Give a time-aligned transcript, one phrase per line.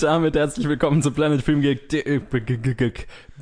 [0.00, 2.20] Und damit herzlich willkommen zu Planet Film Geek, äh,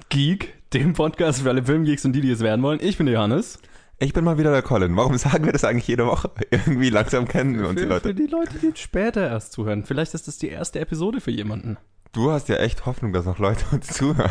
[0.09, 2.81] Geek, dem Podcast für alle Filmgeeks und die, die es werden wollen.
[2.83, 3.61] Ich bin der Johannes.
[4.01, 4.97] Ich bin mal wieder der Colin.
[4.97, 6.33] Warum sagen wir das eigentlich jede Woche?
[6.51, 8.09] Irgendwie langsam kennen wir uns die Leute.
[8.09, 9.85] für die Leute, die später erst zuhören.
[9.85, 11.77] Vielleicht ist das die erste Episode für jemanden.
[12.13, 14.31] Du hast ja echt Hoffnung, dass noch Leute uns zuhören.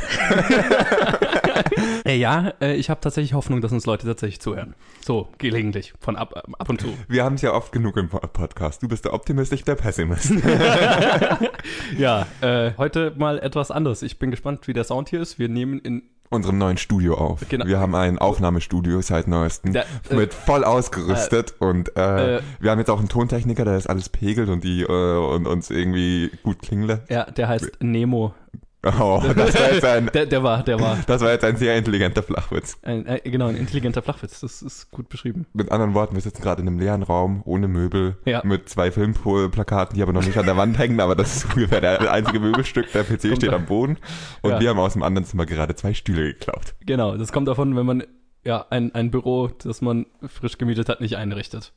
[2.05, 4.76] Äh, ja, äh, ich habe tatsächlich Hoffnung, dass uns Leute tatsächlich zuhören.
[5.05, 6.88] So, gelegentlich, von ab, ab und zu.
[7.08, 8.81] Wir haben es ja oft genug im Po- Podcast.
[8.84, 10.31] Du bist der Optimist, ich der Pessimist.
[11.98, 14.02] Ja, äh, heute mal etwas anderes.
[14.02, 15.38] Ich bin gespannt, wie der Sound hier ist.
[15.39, 17.41] Wir nehmen in Unserem neuen Studio auf.
[17.48, 17.66] Genau.
[17.66, 19.76] Wir haben ein Aufnahmestudio seit neuestem.
[19.76, 23.88] Äh, mit voll ausgerüstet und äh, äh, wir haben jetzt auch einen Tontechniker, der das
[23.88, 27.09] alles pegelt und die äh, und uns irgendwie gut klingen lässt.
[27.09, 28.34] Ja, der heißt Nemo.
[28.84, 30.97] Oh, das war jetzt ein, Der, der war, der war.
[31.08, 32.78] das war jetzt ein sehr intelligenter Flachwitz.
[32.84, 34.39] Ein, äh, genau, ein intelligenter Flachwitz.
[34.39, 35.45] Das ist gut beschrieben.
[35.53, 38.42] Mit anderen Worten, wir sitzen gerade in einem leeren Raum, ohne Möbel, Ja.
[38.45, 41.81] mit zwei Filmplakaten, die aber noch nicht an der Wand hängen, aber das ist ungefähr
[41.81, 42.92] der einzige Möbelstück.
[42.94, 43.97] Der PC steht da- am Boden
[44.42, 44.59] und Ja.
[44.59, 46.75] wir haben aus dem anderen Zimmer gerade zwei Stühle geklaut.
[46.86, 48.03] Genau, das kommt davon, wenn man
[48.45, 51.73] ja ein, ein Büro, das man frisch gemietet hat, nicht einrichtet.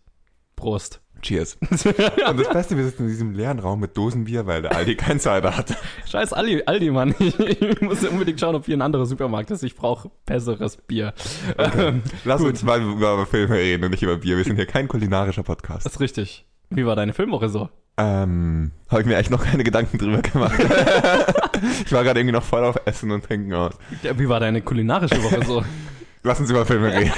[0.54, 1.00] Prost.
[1.22, 1.58] Cheers.
[1.70, 5.20] Und das Beste, wir sitzen in diesem leeren Raum mit Dosenbier, weil der Aldi kein
[5.20, 5.76] Cider hat.
[6.08, 7.14] Scheiß Aldi, Aldi Mann.
[7.18, 9.62] Ich, ich muss unbedingt schauen, ob hier ein anderer Supermarkt ist.
[9.62, 11.12] Ich brauche besseres Bier.
[11.58, 12.50] Ähm, Lass Gut.
[12.50, 14.36] uns mal über Filme reden und nicht über Bier.
[14.36, 15.84] Wir sind hier kein kulinarischer Podcast.
[15.86, 16.46] das ist richtig.
[16.70, 17.68] Wie war deine Filmwoche so?
[17.98, 20.58] Ähm, habe ich mir echt noch keine Gedanken drüber gemacht.
[21.84, 23.74] ich war gerade irgendwie noch voll auf Essen und Trinken aus.
[24.02, 25.62] Ja, Wie war deine kulinarische Woche so?
[26.22, 27.12] Lass uns über Filme reden.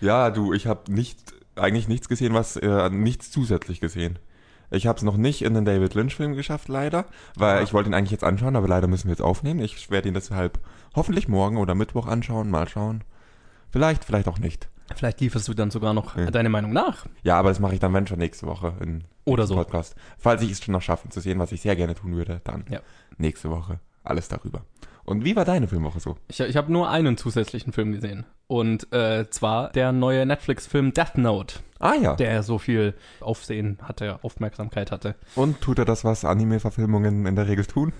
[0.00, 1.18] ja, du, ich habe nicht,
[1.60, 4.18] eigentlich nichts gesehen, was, äh, nichts zusätzlich gesehen.
[4.72, 7.62] Ich habe es noch nicht in den David Lynch-Film geschafft, leider, weil Ah.
[7.62, 9.60] ich wollte ihn eigentlich jetzt anschauen, aber leider müssen wir jetzt aufnehmen.
[9.60, 10.60] Ich werde ihn deshalb
[10.94, 13.02] hoffentlich morgen oder Mittwoch anschauen, mal schauen.
[13.70, 14.68] Vielleicht, vielleicht auch nicht.
[14.94, 16.30] Vielleicht lieferst du dann sogar noch Ja.
[16.30, 17.06] deine Meinung nach.
[17.22, 19.54] Ja, aber das mache ich dann, wenn schon nächste Woche in Oder im so.
[19.56, 19.94] Podcast.
[20.18, 22.64] Falls ich es schon noch schaffe zu sehen, was ich sehr gerne tun würde, dann
[22.68, 22.80] Ja.
[23.18, 24.62] nächste Woche alles darüber.
[25.10, 26.16] Und wie war deine Filmwoche so?
[26.28, 28.24] Ich, ich habe nur einen zusätzlichen Film gesehen.
[28.46, 32.16] Und äh, zwar der neue Netflix-Film Death Note, Ah ja.
[32.16, 35.14] der so viel Aufsehen hatte, Aufmerksamkeit hatte.
[35.34, 37.92] Und tut er das, was Anime-Verfilmungen in der Regel tun?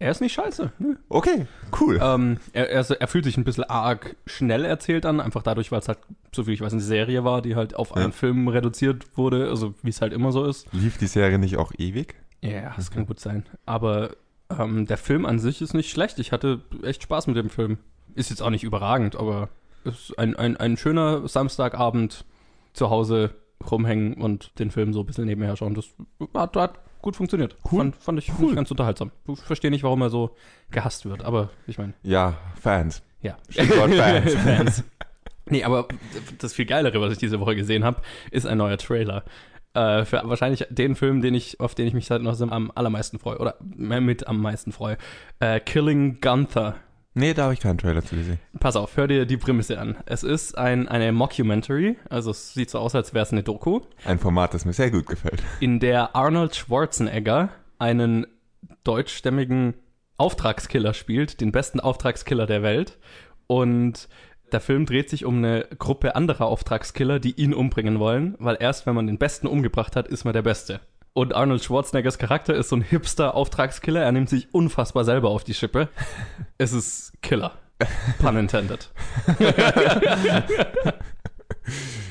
[0.00, 0.72] Er ist nicht scheiße.
[0.78, 0.94] Nö.
[1.08, 1.46] Okay,
[1.80, 1.98] cool.
[2.00, 5.80] Ähm, er, er, er fühlt sich ein bisschen arg schnell erzählt an, einfach dadurch, weil
[5.80, 5.98] es halt,
[6.32, 7.96] so viel ich weiß, eine Serie war, die halt auf Ja.
[8.04, 10.72] einen Film reduziert wurde, also wie es halt immer so ist.
[10.72, 12.14] Lief die Serie nicht auch ewig?
[12.42, 13.44] Ja, das kann gut sein.
[13.66, 14.10] Aber
[14.56, 16.18] ähm, der Film an sich ist nicht schlecht.
[16.18, 17.78] Ich hatte echt Spaß mit dem Film.
[18.14, 19.48] Ist jetzt auch nicht überragend, aber
[19.84, 22.24] ist ein, ein, ein schöner Samstagabend
[22.72, 23.34] zu Hause
[23.70, 25.74] rumhängen und den Film so ein bisschen nebenher schauen.
[25.74, 25.86] Das
[26.34, 27.56] hat, hat gut funktioniert.
[27.70, 27.80] Cool.
[27.80, 28.54] Fand, fand, ich, Cool.
[28.54, 29.10] ganz unterhaltsam.
[29.28, 30.34] Ich verstehe nicht, warum er so
[30.70, 33.02] gehasst wird, aber ich meine, Ja, Fans.
[33.22, 33.36] ja.
[33.48, 34.34] Stichwort Fans.
[34.34, 34.84] Fans.
[35.46, 35.88] Nee, aber
[36.38, 39.24] das viel Geilere, was ich diese Woche gesehen habe, ist ein neuer Trailer.
[39.78, 43.20] Äh, für wahrscheinlich den Film, den ich, auf den ich mich seit noch am allermeisten
[43.20, 43.38] freue.
[43.38, 44.96] Oder mit am meisten freue.
[45.38, 46.74] Äh, Killing Gunther.
[47.14, 48.38] Nee, da habe ich keinen Trailer zu gesehen.
[48.58, 49.96] Pass auf, hör dir die Prämisse an.
[50.06, 53.80] Es ist ein, eine Mockumentary, also es sieht so aus, als wäre es eine Doku,
[54.04, 55.42] Ein Format, das mir sehr gut gefällt.
[55.60, 58.26] in der Arnold Schwarzenegger einen
[58.84, 59.74] deutschstämmigen
[60.16, 62.98] Auftragskiller spielt, den besten Auftragskiller der Welt.
[63.46, 64.08] Und
[64.52, 68.86] der Film dreht sich um eine Gruppe anderer Auftragskiller, die ihn umbringen wollen, weil erst
[68.86, 70.80] wenn man den Besten umgebracht hat, ist man der Beste.
[71.12, 74.02] Und Arnold Schwarzeneggers Charakter ist so ein hipster Auftragskiller.
[74.02, 75.88] Er nimmt sich unfassbar selber auf die Schippe.
[76.58, 77.52] Es ist Killer.
[78.20, 78.90] Pun intended.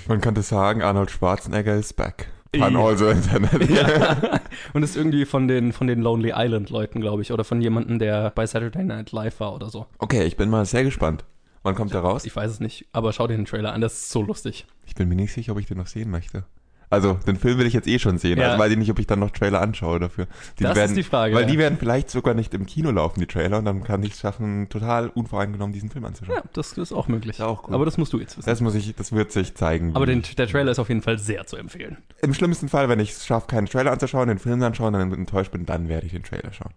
[0.07, 2.27] Man könnte sagen, Arnold Schwarzenegger is back.
[2.53, 2.79] Pun Ja.
[2.85, 3.69] also Internet.
[3.69, 4.39] Ja.
[4.73, 7.31] Und ist irgendwie von den, von den Lonely Island Leuten, glaube ich.
[7.31, 9.85] Oder von jemandem, der bei Saturday Night Live war oder so.
[9.99, 11.25] Okay, ich bin mal sehr gespannt.
[11.67, 12.23] Wann kommt der raus?
[12.25, 14.65] Ich weiß es nicht, aber schau dir den Trailer an, das ist so lustig.
[14.85, 16.45] Ich bin mir nicht sicher, ob ich den noch sehen möchte.
[16.89, 18.39] Also, den Film will ich jetzt eh schon sehen.
[18.39, 18.51] Ja.
[18.51, 20.27] Also weiß ich nicht, ob ich dann noch Trailer anschaue dafür.
[20.57, 21.49] Die Das ist werden, die Frage, Weil ja.
[21.49, 24.19] die werden vielleicht sogar nicht im Kino laufen, die Trailer, und dann kann ich es
[24.21, 26.37] schaffen, total unvoreingenommen diesen Film anzuschauen.
[26.37, 27.39] Ja, das ist auch möglich.
[27.39, 27.75] Ja, auch cool.
[27.75, 28.49] Aber das musst du jetzt wissen.
[28.49, 29.93] Das muss ich, das wird sich zeigen.
[29.97, 31.97] aber den, der Trailer ist auf jeden Fall sehr zu empfehlen.
[32.21, 35.51] Im schlimmsten Fall, wenn ich es schaffe, keinen Trailer anzuschauen, den Film anschauen, dann enttäuscht
[35.51, 36.73] bin, dann werde ich den Trailer schauen.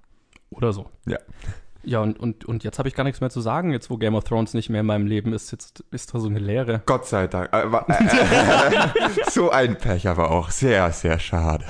[0.51, 0.91] Oder so.
[1.07, 1.19] Ja.
[1.83, 4.15] Ja, und, und, und jetzt habe ich gar nichts mehr zu sagen, jetzt wo Game
[4.15, 6.83] of Thrones nicht mehr in meinem Leben ist, jetzt ist da so eine Leere.
[6.87, 7.53] Gott sei Dank.
[7.53, 8.89] Äh, wa- äh,
[9.31, 10.51] so ein Pech aber auch.
[10.51, 11.65] Sehr, sehr schade.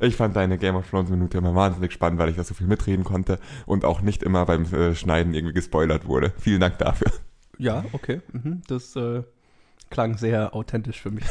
[0.00, 2.66] Ich fand deine Game of Thrones Minute immer wahnsinnig spannend, weil ich da so viel
[2.66, 6.32] mitreden konnte und auch nicht immer beim äh, Schneiden irgendwie gespoilert wurde.
[6.40, 7.12] Vielen Dank dafür.
[7.58, 8.22] Ja, okay.
[8.32, 9.22] Mhm, das äh,
[9.90, 11.24] klang sehr authentisch für mich.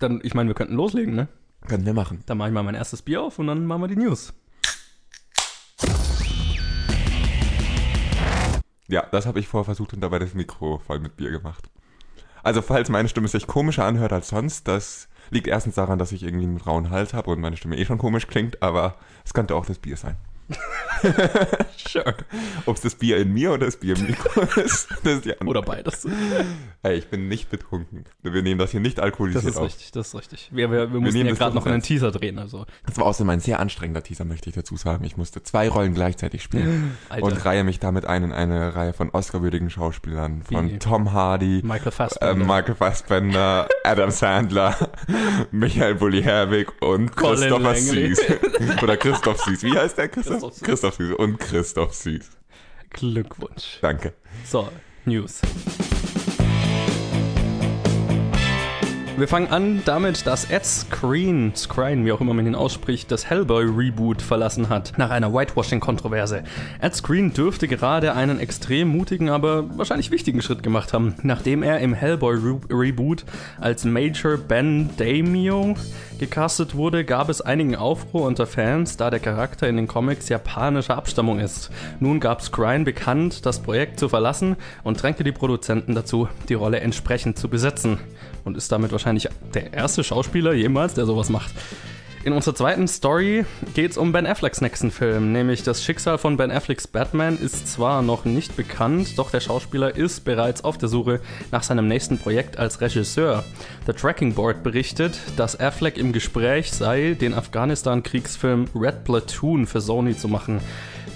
[0.00, 1.28] dann, ich meine, wir könnten loslegen, ne?
[1.68, 2.22] Können wir machen.
[2.26, 4.34] Dann mache ich mal mein erstes Bier auf und dann machen wir die News.
[8.86, 11.70] Ja, das habe ich vorher versucht und dabei das Mikro voll mit Bier gemacht.
[12.42, 16.22] Also falls meine Stimme sich komischer anhört als sonst, das liegt erstens daran, dass ich
[16.22, 19.56] irgendwie einen rauen Hals habe und meine Stimme eh schon komisch klingt, aber es könnte
[19.56, 20.16] auch das Bier sein.
[21.76, 22.14] Sure.
[22.66, 25.32] Ob es das Bier in mir oder das Bier im Mikro ist, das ist die
[25.32, 25.48] andere.
[25.48, 26.06] Oder beides.
[26.82, 28.04] Hey, ich bin nicht betrunken.
[28.22, 29.66] Wir nehmen das hier nicht Das alkoholisiert ist auf.
[29.66, 30.48] richtig, das ist richtig.
[30.52, 31.82] Wir, wir, wir mussten ja das gerade noch einen.
[31.82, 32.64] Teaser drehen, also.
[32.86, 35.04] Das war außerdem ein sehr anstrengender Teaser, möchte ich dazu sagen.
[35.04, 37.26] Ich musste zwei Rollen gleichzeitig spielen Alter.
[37.26, 40.42] und reihe mich damit ein in eine Reihe von Oscar-würdigen Schauspielern.
[40.42, 40.78] Von Wie?
[40.78, 42.44] Tom Hardy, Michael äh, Fassbender.
[42.44, 44.74] Michael Fassbender, Adam Sandler,
[45.50, 46.24] Michael Bulli
[46.80, 48.14] und Colin Christopher Langley.
[48.14, 48.82] Süß.
[48.82, 49.62] Oder Christoph Süß.
[49.62, 50.33] Wie heißt der Christoph?
[50.34, 50.62] Christoph Süß.
[50.62, 51.14] Christoph Süß.
[51.16, 52.30] Und Christoph Süß.
[52.90, 53.78] Glückwunsch.
[53.80, 54.14] Danke.
[54.44, 54.68] So,
[55.04, 55.40] News.
[59.16, 63.30] Wir fangen an damit, dass Ed Skrein, Skrein, wie auch immer man ihn ausspricht, das
[63.30, 66.42] Hellboy-Reboot verlassen hat, nach einer Whitewashing-Kontroverse.
[66.80, 71.78] Ed Skrein dürfte gerade einen extrem mutigen, aber wahrscheinlich wichtigen Schritt gemacht haben, nachdem er
[71.78, 73.24] im Hellboy-Reboot
[73.60, 75.76] als Major Ben Daimio
[76.18, 80.96] gecastet wurde, gab es einigen Aufruhr unter Fans, da der Charakter in den Comics japanischer
[80.96, 81.70] Abstammung ist.
[82.00, 86.80] Nun gab Skrein bekannt, das Projekt zu verlassen und drängte die Produzenten dazu, die Rolle
[86.80, 88.00] entsprechend zu besetzen.
[88.44, 89.03] Und ist damit wahrscheinlich
[89.54, 91.52] der erste Schauspieler jemals, der sowas macht.
[92.24, 96.38] In unserer zweiten Story geht es um Ben Afflecks nächsten Film, nämlich das Schicksal von
[96.38, 100.88] Ben Afflecks Batman ist zwar noch nicht bekannt, doch der Schauspieler ist bereits auf der
[100.88, 101.20] Suche
[101.52, 103.44] nach seinem nächsten Projekt als Regisseur.
[103.86, 110.16] The Tracking Board berichtet, dass Affleck im Gespräch sei, den Afghanistan-Kriegsfilm Red Platoon für Sony
[110.16, 110.60] zu machen.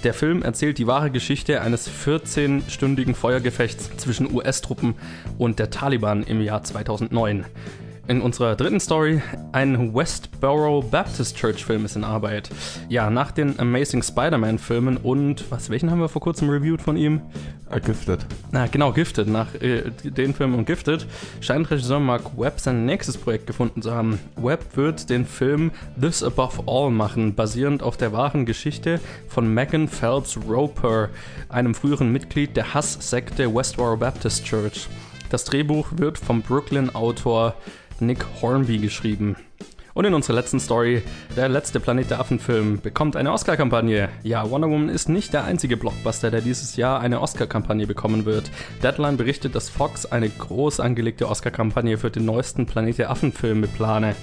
[0.03, 4.93] Der Film erzählt die wahre Geschichte eines 14-stündigen Feuergefechts zwischen US-Truppen
[5.39, 7.45] und der Taliban im Jahr 2009.
[8.09, 9.21] In unserer dritten Story,
[9.51, 12.49] ein Westboro Baptist Church Film ist in Arbeit.
[12.89, 16.97] Ja, nach den Amazing Spider-Man Filmen und, was, welchen haben wir vor kurzem reviewed von
[16.97, 17.21] ihm?
[17.69, 18.25] Äh, Gifted.
[18.51, 19.27] Na, genau, Gifted.
[19.27, 21.05] Nach äh, den Filmen und Gifted
[21.39, 24.17] scheint Regisseur Mark Webb sein nächstes Projekt gefunden zu haben.
[24.37, 25.69] Webb wird den Film
[26.01, 31.09] This Above All machen, basierend auf der wahren Geschichte von Megan Phelps Roper,
[31.49, 34.87] einem früheren Mitglied der Hasssekte Westboro Baptist Church.
[35.29, 37.53] Das Drehbuch wird vom Brooklyn-Autor
[38.01, 39.35] Nick Hornby geschrieben.
[39.93, 41.01] Und in unserer letzten Story,
[41.35, 44.09] der letzte Planet der Affen-Film bekommt eine Oscar-Kampagne.
[44.23, 48.49] Ja, Wonder Woman ist nicht der einzige Blockbuster, der dieses Jahr eine Oscar-Kampagne bekommen wird.
[48.81, 54.15] Deadline berichtet, dass Fox eine groß angelegte Oscar-Kampagne für den neuesten Planet der Affen-Film beplane.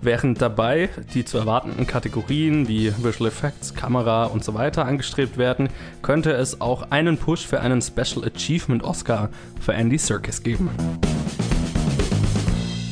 [0.00, 5.70] Während dabei die zu erwartenden Kategorien wie Visual Effects, Kamera und so weiter angestrebt werden,
[6.02, 9.30] könnte es auch einen Push für einen Special Achievement Oscar
[9.60, 10.70] für Andy Serkis geben.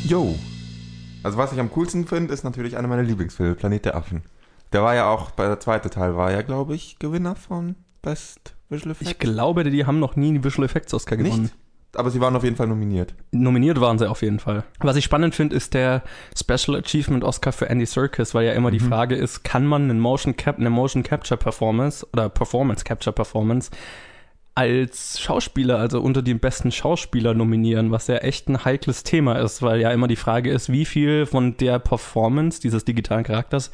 [0.06, 0.34] Yo.
[1.22, 4.22] Also was ich am coolsten finde, ist natürlich einer meiner Lieblingsfilme, Planet der Affen.
[4.74, 8.54] Der war ja auch, bei der zweite Teil war ja, glaube ich, Gewinner von Best
[8.68, 9.10] Visual Effects.
[9.10, 11.44] Ich glaube, die haben noch nie einen Visual Effects Oscar gewonnen.
[11.44, 11.54] Nicht?
[11.94, 13.14] Aber sie waren auf jeden Fall nominiert.
[13.30, 14.64] Nominiert waren sie auf jeden Fall.
[14.80, 16.02] Was ich spannend finde, ist der
[16.36, 20.00] Special Achievement Oscar für Andy Serkis, weil ja immer die Frage ist, kann man einen
[20.00, 23.70] Motion Cap eine Motion Capture Performance oder Performance Capture Performance
[24.54, 29.62] als Schauspieler, also unter den besten Schauspieler nominieren, was ja echt ein heikles Thema ist,
[29.62, 33.70] weil ja immer die Frage ist, wie viel von der Performance dieses digitalen Charakters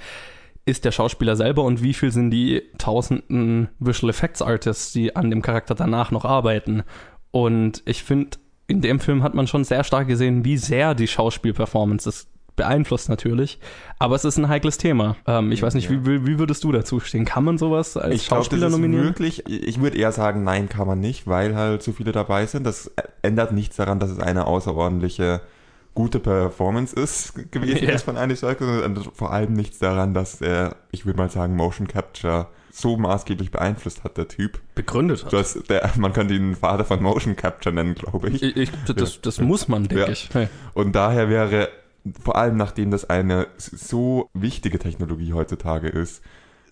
[0.64, 5.30] ist der Schauspieler selber und wie viel sind die tausenden Visual Effects Artists, die an
[5.30, 6.82] dem Charakter danach noch arbeiten.
[7.30, 11.08] Und ich finde, in dem Film hat man schon sehr stark gesehen, wie sehr die
[11.08, 12.28] Schauspielperformance ist
[12.60, 13.58] beeinflusst natürlich,
[13.98, 15.16] aber es ist ein heikles Thema.
[15.26, 15.96] Ähm, ich weiß nicht, Ja.
[16.04, 17.24] wie, wie würdest du dazu stehen?
[17.24, 19.04] Kann man sowas als Ich glaube, Schauspieler das ist nominieren?
[19.06, 19.44] möglich.
[19.48, 22.64] Ich würde eher sagen, nein, kann man nicht, weil halt so viele dabei sind.
[22.64, 22.90] Das
[23.22, 25.40] ändert nichts daran, dass es eine außerordentliche
[25.94, 27.90] gute Performance ist gewesen Ja.
[27.94, 31.56] ist von Andy Serkis und vor allem nichts daran, dass er, ich würde mal sagen,
[31.56, 34.60] Motion Capture so maßgeblich beeinflusst hat, der Typ.
[34.76, 35.32] Begründet hat.
[35.32, 38.40] Das, der, man könnte ihn Vater von Motion Capture nennen, glaube ich.
[38.44, 40.08] Ich, ich, das, das muss man, denke Ja.
[40.08, 40.28] ich.
[40.32, 40.46] Hey.
[40.72, 41.68] Und daher wäre,
[42.22, 46.22] vor allem nachdem das eine so wichtige Technologie heutzutage ist,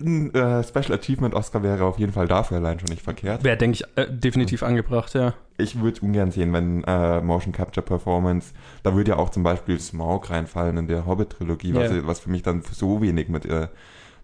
[0.00, 3.42] ein äh, Special Achievement Oscar wäre auf jeden Fall dafür allein schon nicht verkehrt.
[3.42, 5.34] Wäre, denke ich, äh, definitiv angebracht, ja.
[5.56, 8.52] Ich würde ungern sehen, wenn äh, Motion Capture Performance,
[8.84, 12.06] da würde ja auch zum Beispiel Smaug reinfallen in der Hobbit-Trilogie, was, Ja.
[12.06, 13.66] was für mich dann so wenig mit äh,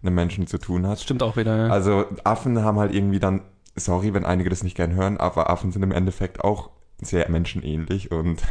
[0.02, 1.00] einem Menschen zu tun hat.
[1.00, 1.66] Stimmt auch wieder, ja.
[1.72, 3.40] Also Affen haben halt irgendwie dann,
[3.74, 6.70] sorry, wenn einige das nicht gern hören, aber Affen sind im Endeffekt auch
[7.04, 8.42] sehr menschenähnlich und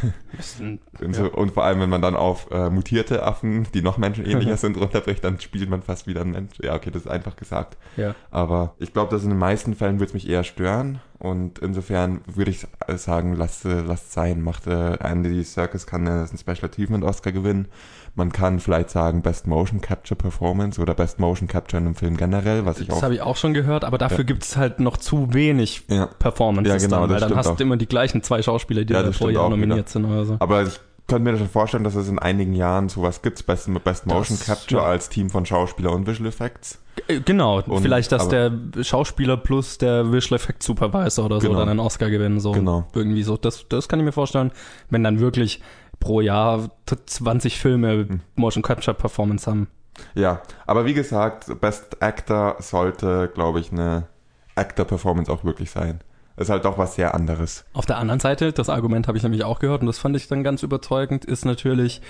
[1.00, 4.56] und, so, und vor allem, wenn man dann auf äh, mutierte Affen, die noch menschenähnlicher
[4.58, 6.54] sind, runterbricht, dann spielt man fast wieder ein Mensch.
[6.62, 7.76] Ja, okay, das ist einfach gesagt.
[7.96, 8.14] ja.
[8.30, 11.00] Aber ich glaube, dass in den meisten Fällen würde es mich eher stören.
[11.24, 12.66] Und insofern würde ich
[12.96, 14.42] sagen, lasst, lasst sein.
[14.42, 17.68] Macht äh, Andy Serkis kann einen Special Achievement Oscar gewinnen.
[18.14, 22.18] Man kann vielleicht sagen Best Motion Capture Performance oder Best Motion Capture in einem Film
[22.18, 23.02] generell, was ich Das auch.
[23.04, 24.24] habe ich auch schon gehört, aber dafür Ja.
[24.24, 26.06] gibt es halt noch zu wenig Ja.
[26.06, 27.56] Performances Ja, genau, dann, weil das dann hast auch.
[27.56, 29.48] du immer die gleichen zwei Schauspieler, die Ja, das auch wieder.
[29.48, 30.36] nominiert sind oder so.
[30.40, 34.06] Aber ich könnte mir schon vorstellen, dass es in einigen Jahren sowas gibt, Best, Best
[34.06, 34.88] Motion Das- Capture ja.
[34.88, 36.80] als Team von Schauspieler und Visual Effects.
[37.08, 41.58] Äh, Genau, Und- vielleicht, dass der Schauspieler plus der Visual Effect Supervisor oder so Genau.
[41.60, 42.40] dann einen Oscar gewinnen.
[42.40, 42.52] So.
[42.52, 42.86] Genau.
[42.94, 43.36] Irgendwie so.
[43.36, 44.50] Das, das kann ich mir vorstellen.
[44.90, 45.60] Wenn dann wirklich
[46.00, 48.20] pro Jahr t- 20 Filme Hm.
[48.36, 49.68] Motion Capture Performance haben.
[50.14, 54.08] Ja, aber wie gesagt, Best Actor sollte, glaube ich, eine
[54.56, 56.00] Actor-Performance auch wirklich sein.
[56.36, 57.64] Ist halt doch was sehr anderes.
[57.74, 60.26] Auf der anderen Seite, das Argument habe ich nämlich auch gehört und das fand ich
[60.26, 62.02] dann ganz überzeugend, ist natürlich,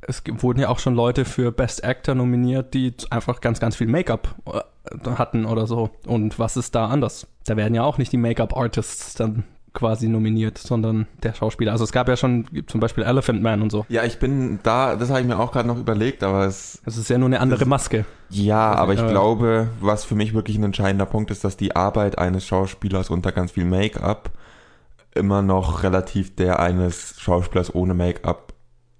[0.00, 3.86] es wurden ja auch schon Leute für Best Actor nominiert, die einfach ganz, ganz viel
[3.86, 5.90] Make-up äh, hatten oder so.
[6.06, 7.28] Und was ist da anders?
[7.46, 9.44] Da werden ja auch nicht die Make-up-Artists dann
[9.78, 11.70] quasi nominiert, sondern der Schauspieler.
[11.70, 13.86] Also es gab ja schon zum Beispiel Elephant Man und so.
[13.88, 16.82] Ja, ich bin da, das habe ich mir auch gerade noch überlegt, aber es.
[16.84, 18.04] Es ist ja nur eine andere Das- Maske.
[18.28, 21.76] Ja, aber ich äh, glaube, was für mich wirklich ein entscheidender Punkt ist, dass die
[21.76, 24.32] Arbeit eines Schauspielers unter ganz viel Make-up
[25.14, 28.52] immer noch relativ der eines Schauspielers ohne Make-up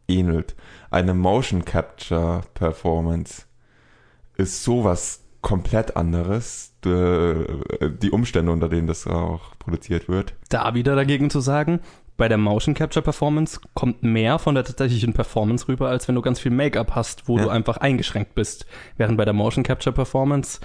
[0.07, 0.55] ähnelt.
[0.91, 3.43] Eine Motion Capture Performance
[4.37, 6.75] ist sowas komplett anderes.
[6.85, 7.45] Die,
[8.03, 10.35] die Umstände, unter denen das auch produziert wird.
[10.51, 11.81] Da wieder dagegen zu sagen,
[12.19, 16.21] bei der Motion Capture Performance kommt mehr von der tatsächlichen Performance rüber, als wenn du
[16.23, 17.45] ganz viel Make-up hast, wo Ja.
[17.45, 18.67] du einfach eingeschränkt bist.
[18.97, 20.61] Während bei der Motion Capture Performance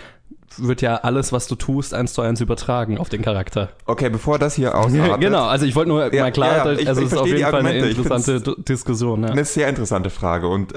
[0.57, 3.69] wird ja alles, was du tust, eins zu eins übertragen auf den Charakter.
[3.85, 5.19] Okay, bevor das hier ausartet.
[5.21, 7.17] genau, also ich wollte nur Ja, mal klar, ja, ja, ich- also ich es ist
[7.19, 9.23] auf jeden Fall eine interessante Diskussion.
[9.23, 9.29] Ja.
[9.29, 10.75] Eine sehr interessante Frage und äh,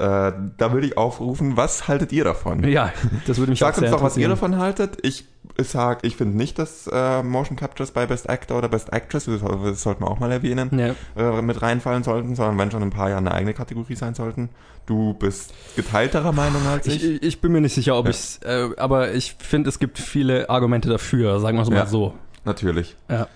[0.57, 2.63] da würde ich aufrufen, was haltet ihr davon?
[2.67, 2.91] ja,
[3.27, 4.97] das würde mich Sagt auch sehr uns doch, was ihr davon haltet.
[5.03, 5.25] Ich
[5.59, 9.41] sag, ich finde nicht, dass äh, Motion Captures bei Best Actor oder Best Actress, das,
[9.41, 10.95] das sollten wir auch mal erwähnen, Ja.
[11.39, 14.13] äh, mit reinfallen sollten, sondern wenn schon in ein paar Jahren eine eigene Kategorie sein
[14.15, 14.49] sollten.
[14.85, 17.23] Du bist geteilterer Meinung als Ich, ich.
[17.23, 18.11] ich bin mir nicht sicher, ob Ja.
[18.11, 21.85] ich's, äh, aber ich finde, es gibt viele Argumente dafür, sagen wir es mal Ja.
[21.87, 22.13] so.
[22.45, 22.95] Natürlich.
[23.09, 23.27] Ja.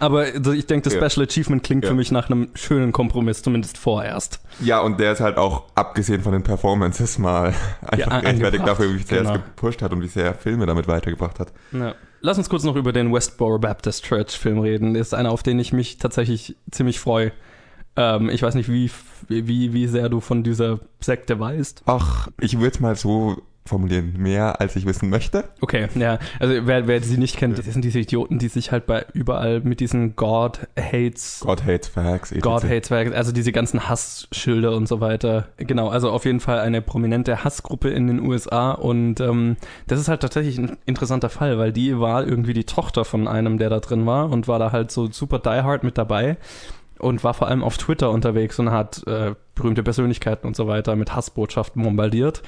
[0.00, 1.08] Aber ich denke, das Ja.
[1.10, 1.90] Special Achievement klingt Ja.
[1.90, 4.40] für mich nach einem schönen Kompromiss, zumindest vorerst.
[4.60, 7.48] Ja, und der ist halt auch, abgesehen von den Performances, mal
[7.82, 8.68] einfach gerechtfertigt angebracht.
[8.68, 9.30] dafür, wie sehr Genau.
[9.34, 11.52] es gepusht hat und wie sehr er Filme damit weitergebracht hat.
[11.72, 11.94] Ja.
[12.20, 14.94] Lass uns kurz noch über den Westboro Baptist Church Film reden.
[14.94, 17.30] Das ist einer, auf den ich mich tatsächlich ziemlich freue.
[17.96, 18.90] Ähm, ich weiß nicht, wie,
[19.28, 21.82] wie, wie sehr du von dieser Sekte weißt.
[21.86, 25.44] Ach, ich würde es mal so formulieren, mehr als ich wissen möchte.
[25.60, 26.18] Okay, ja.
[26.40, 29.60] Also wer, wer sie nicht kennt, das sind diese Idioten, die sich halt bei überall
[29.60, 32.32] mit diesen God Hates God hates facts.
[32.32, 32.42] etc.
[32.42, 35.48] God Hates Facts, also diese ganzen Hassschilder und so weiter.
[35.56, 39.56] Genau, also auf jeden Fall eine prominente Hassgruppe in den USA und ähm,
[39.86, 43.58] das ist halt tatsächlich ein interessanter Fall, weil die war irgendwie die Tochter von einem,
[43.58, 46.36] der da drin war und war da halt so super diehard mit dabei
[46.98, 50.96] und war vor allem auf Twitter unterwegs und hat äh, berühmte Persönlichkeiten und so weiter
[50.96, 52.42] mit Hassbotschaften bombardiert,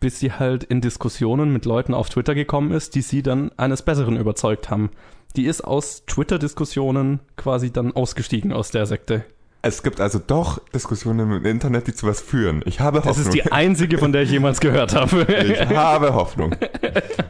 [0.00, 3.82] bis sie halt in Diskussionen mit Leuten auf Twitter gekommen ist, die sie dann eines
[3.82, 4.90] Besseren überzeugt haben.
[5.36, 9.24] Die ist aus Twitter-Diskussionen quasi dann ausgestiegen aus der Sekte.
[9.62, 12.62] Es gibt also doch Diskussionen im Internet, die zu was führen.
[12.64, 13.26] Ich habe Das Hoffnung.
[13.26, 15.22] ist die einzige, von der ich jemals gehört habe.
[15.30, 16.56] ich habe Hoffnung.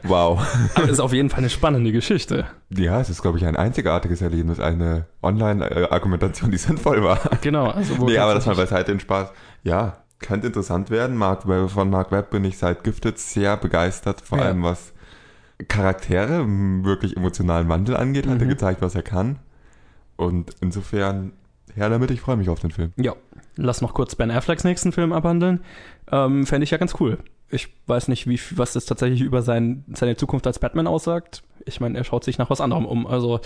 [0.05, 0.41] Wow.
[0.77, 2.47] Aber es ist auf jeden Fall eine spannende Geschichte.
[2.71, 7.19] Ja, es ist, glaube ich, ein einzigartiges Erlebnis, eine Online-Argumentation, die sinnvoll war.
[7.41, 7.67] Genau.
[7.69, 9.33] Also wo nee, aber das mal beiseite den Spaß.
[9.65, 11.17] Ja, könnte interessant werden.
[11.17, 14.45] Mark, Webb- von Mark Webb bin ich seit Gifted sehr begeistert, vor Ja.
[14.45, 14.93] allem was
[15.69, 16.45] Charaktere,
[16.85, 18.27] wirklich emotionalen Wandel angeht.
[18.27, 18.51] Hat er Mhm.
[18.51, 19.39] gezeigt, was er kann.
[20.17, 21.33] Und insofern,
[21.75, 22.93] her damit, ich freue mich auf den Film.
[22.97, 23.15] Ja,
[23.57, 25.61] lass noch kurz Ben Afflecks nächsten Film abhandeln.
[26.11, 27.19] Ähm, Fände ich ja ganz cool.
[27.51, 31.43] Ich weiß nicht, wie, was das tatsächlich über sein, seine Zukunft als Batman aussagt.
[31.67, 33.07] Ich meine, er schaut sich nach was anderem um.
[33.07, 33.41] Also,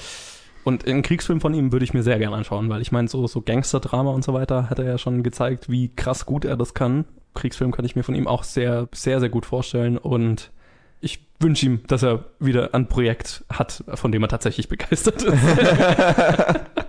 [0.65, 3.27] und einen Kriegsfilm von ihm würde ich mir sehr gerne anschauen, weil ich meine, so,
[3.27, 6.75] so Gangster-Drama und so weiter hat er ja schon gezeigt, wie krass gut er das
[6.75, 7.05] kann.
[7.35, 10.51] Kriegsfilm kann ich mir von ihm auch sehr, sehr, sehr gut vorstellen und
[11.01, 15.35] ich wünsche ihm, dass er wieder ein Projekt hat, von dem er tatsächlich begeistert ist.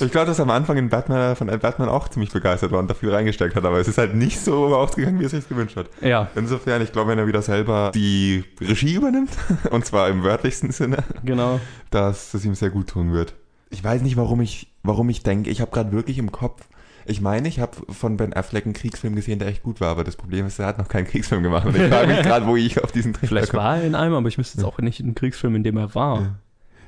[0.00, 2.88] Ich glaube, dass er am Anfang in Batman, von Batman auch ziemlich begeistert war und
[2.88, 5.48] da viel reingesteckt hat, aber es ist halt nicht so ausgegangen, wie er es sich
[5.48, 5.88] gewünscht hat.
[6.00, 9.30] ja, Insofern, ich glaube, wenn er wieder selber die Regie übernimmt,
[9.70, 11.60] und zwar im wörtlichsten Sinne, genau.
[11.90, 13.34] dass es ihm sehr gut tun wird.
[13.70, 16.62] Ich weiß nicht, warum ich, warum ich denke, ich habe gerade wirklich im Kopf,
[17.08, 20.04] ich meine, ich habe von Ben Affleck einen Kriegsfilm gesehen, der echt gut war, aber
[20.04, 21.66] das Problem ist, er hat noch keinen Kriegsfilm gemacht.
[21.66, 23.62] Und ich frage mich gerade, wo ich auf diesen Trichter Vielleicht komme.
[23.62, 25.78] war er in einem, aber ich wüsste jetzt auch nicht in einem Kriegsfilm, in dem
[25.78, 26.20] er war.
[26.20, 26.34] Ja.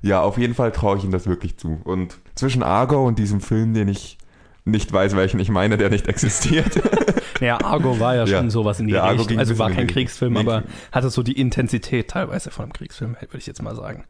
[0.03, 1.81] Ja, auf jeden Fall traue ich ihm das wirklich zu.
[1.85, 4.17] Und zwischen Argo und diesem Film, den ich
[4.65, 6.81] nicht weiß, welchen ich meine, der nicht existiert.
[7.41, 8.51] Ja, Argo war ja schon Ja.
[8.51, 9.39] sowas in die Ja, Richtung.
[9.39, 10.41] Also war in kein Kriegsfilm, Nee.
[10.41, 14.05] aber hatte so die Intensität teilweise von einem Kriegsfilm, würde ich jetzt mal sagen.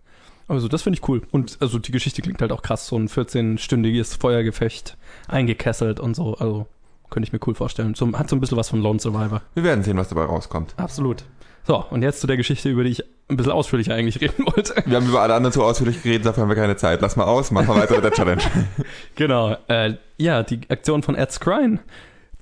[0.49, 1.23] Also das finde ich cool.
[1.31, 4.97] Und also die Geschichte klingt halt auch krass, so ein 14-stündiges Feuergefecht
[5.29, 6.35] eingekesselt und so.
[6.39, 6.67] Also
[7.09, 7.95] könnte ich mir cool vorstellen.
[7.95, 9.43] So, hat so ein bisschen was von Lone Survivor.
[9.55, 10.75] Wir werden sehen, was dabei rauskommt.
[10.77, 11.23] Absolut.
[11.67, 14.75] So, und jetzt zu der Geschichte, über die ich ein bisschen ausführlicher eigentlich reden wollte.
[14.87, 17.01] Wir haben über alle anderen zu ausführlich geredet, dafür haben wir keine Zeit.
[17.01, 18.43] Lass mal aus, machen wir weiter mit der Challenge.
[19.15, 19.57] genau.
[19.69, 21.81] Äh, ja, die Aktion von Ed Skrein.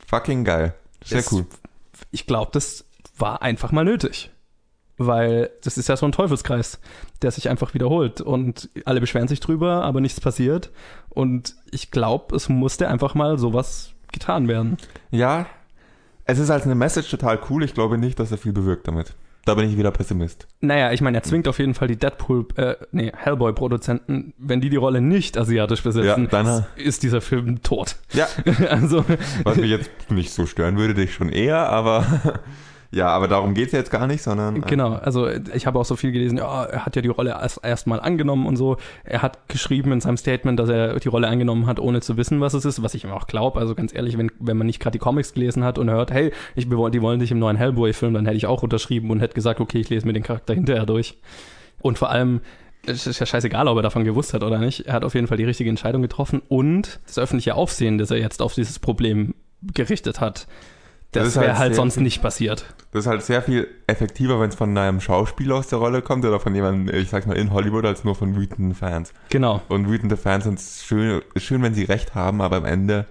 [0.06, 0.75] Fucking geil.
[1.04, 1.46] Sehr Ist- cool.
[2.10, 2.84] Ich glaube, das
[3.18, 4.30] war einfach mal nötig.
[5.00, 6.80] Weil das ist ja so ein Teufelskreis,
[7.22, 8.20] der sich einfach wiederholt.
[8.20, 10.70] Und alle beschweren sich drüber, aber nichts passiert.
[11.08, 14.76] Und ich glaube, es musste einfach mal sowas getan werden.
[15.10, 15.46] Ja,
[16.28, 17.64] es ist als eine Message total cool.
[17.64, 19.14] Ich glaube nicht, dass er viel bewirkt damit.
[19.44, 20.47] Da bin ich wieder Pessimist.
[20.61, 24.68] Naja, ich meine, er zwingt auf jeden Fall die Deadpool, äh, nee, Hellboy-Produzenten, wenn die
[24.68, 27.97] die Rolle nicht asiatisch besetzen, Ja, dann- ist dieser Film tot.
[28.12, 28.26] Ja,
[28.68, 29.06] also,
[29.44, 32.04] was mich jetzt nicht so stören würde, dich schon eher, aber
[32.90, 35.95] ja, aber darum geht's jetzt gar nicht, sondern äh, genau, also ich habe auch so
[35.95, 38.78] viel gelesen, ja, er hat ja die Rolle erst erstmal angenommen und so.
[39.04, 42.40] Er hat geschrieben in seinem Statement, dass er die Rolle angenommen hat, ohne zu wissen,
[42.40, 43.61] was es ist, was ich ihm auch glaube.
[43.61, 46.33] Also ganz ehrlich, wenn, wenn man nicht gerade die Comics gelesen hat und hört, hey,
[46.54, 49.61] ich, die wollen dich im neuen Hellboy-Film, dann hätte ich auch unterschrieben und hätte gesagt,
[49.61, 51.18] okay, ich lese mir den Charakter hinterher durch.
[51.83, 52.40] Und vor allem,
[52.87, 54.87] es ist ja scheißegal, ob er davon gewusst hat oder nicht.
[54.87, 58.18] Er hat auf jeden Fall die richtige Entscheidung getroffen und das öffentliche Aufsehen, das er
[58.18, 59.35] jetzt auf dieses Problem
[59.75, 60.47] gerichtet hat,
[61.12, 62.66] Das das, ist halt wäre halt sehr sonst viel- nicht passiert.
[62.92, 66.24] Das ist halt sehr viel effektiver, wenn es von einem Schauspieler aus der Rolle kommt
[66.24, 69.12] oder von jemandem, ich sag's mal, in Hollywood, als nur von wütenden Fans.
[69.30, 69.62] Genau.
[69.68, 73.06] Und wütende Fans sind schön, schön, wenn sie recht haben, aber am Ende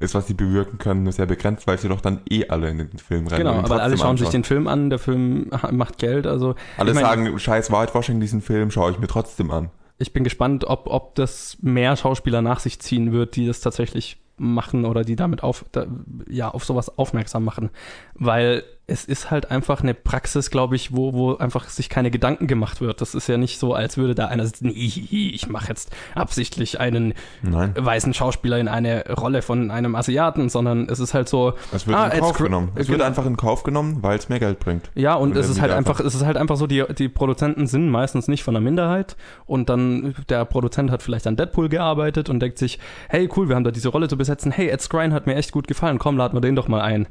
[0.00, 2.78] ist, was sie bewirken können, nur sehr begrenzt, weil sie doch dann eh alle in
[2.78, 3.44] den Film rennen.
[3.46, 4.42] Genau, aber alle schauen sich anschauen.
[4.42, 8.40] den Film an, der Film macht Geld, also Alle ich mein, sagen, scheiß Whitewashing, diesen
[8.40, 9.70] Film schaue ich mir trotzdem an.
[9.98, 14.18] ich bin gespannt, ob, ob das mehr Schauspieler nach sich ziehen wird, die das tatsächlich
[14.38, 15.86] machen oder die damit auf, da,
[16.28, 17.70] ja, auf sowas aufmerksam machen.
[18.14, 22.46] Weil es ist halt einfach eine Praxis, glaube ich, wo, wo einfach sich keine Gedanken
[22.46, 23.02] gemacht wird.
[23.02, 26.80] Das ist ja nicht so, als würde da einer sitzen, "Hihihi, ich mache jetzt absichtlich
[26.80, 27.74] einen Nein.
[27.78, 31.96] weißen Schauspieler in eine Rolle von einem Asiaten, sondern es ist halt so, Es wird
[31.98, 32.70] Ah, in Kauf genommen.
[32.76, 32.98] Es genau.
[32.98, 34.90] wird einfach in Kauf genommen, weil es mehr Geld bringt.
[34.94, 37.66] Ja, und Und es ist halt einfach- es ist halt einfach so, die, die Produzenten
[37.66, 42.30] sind meistens nicht von der Minderheit und dann der Produzent hat vielleicht an Deadpool gearbeitet
[42.30, 42.78] und denkt sich,
[43.10, 45.52] hey cool, wir haben da diese Rolle zu besetzen, hey, Ed Skrein hat mir echt
[45.52, 47.06] gut gefallen, komm, laden wir den doch mal ein.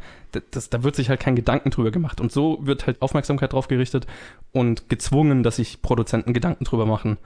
[0.52, 3.68] Das, da wird sich halt kein Gedanken drüber gemacht und so wird halt Aufmerksamkeit drauf
[3.68, 4.08] gerichtet
[4.52, 7.18] und gezwungen, dass sich Produzenten Gedanken drüber machen.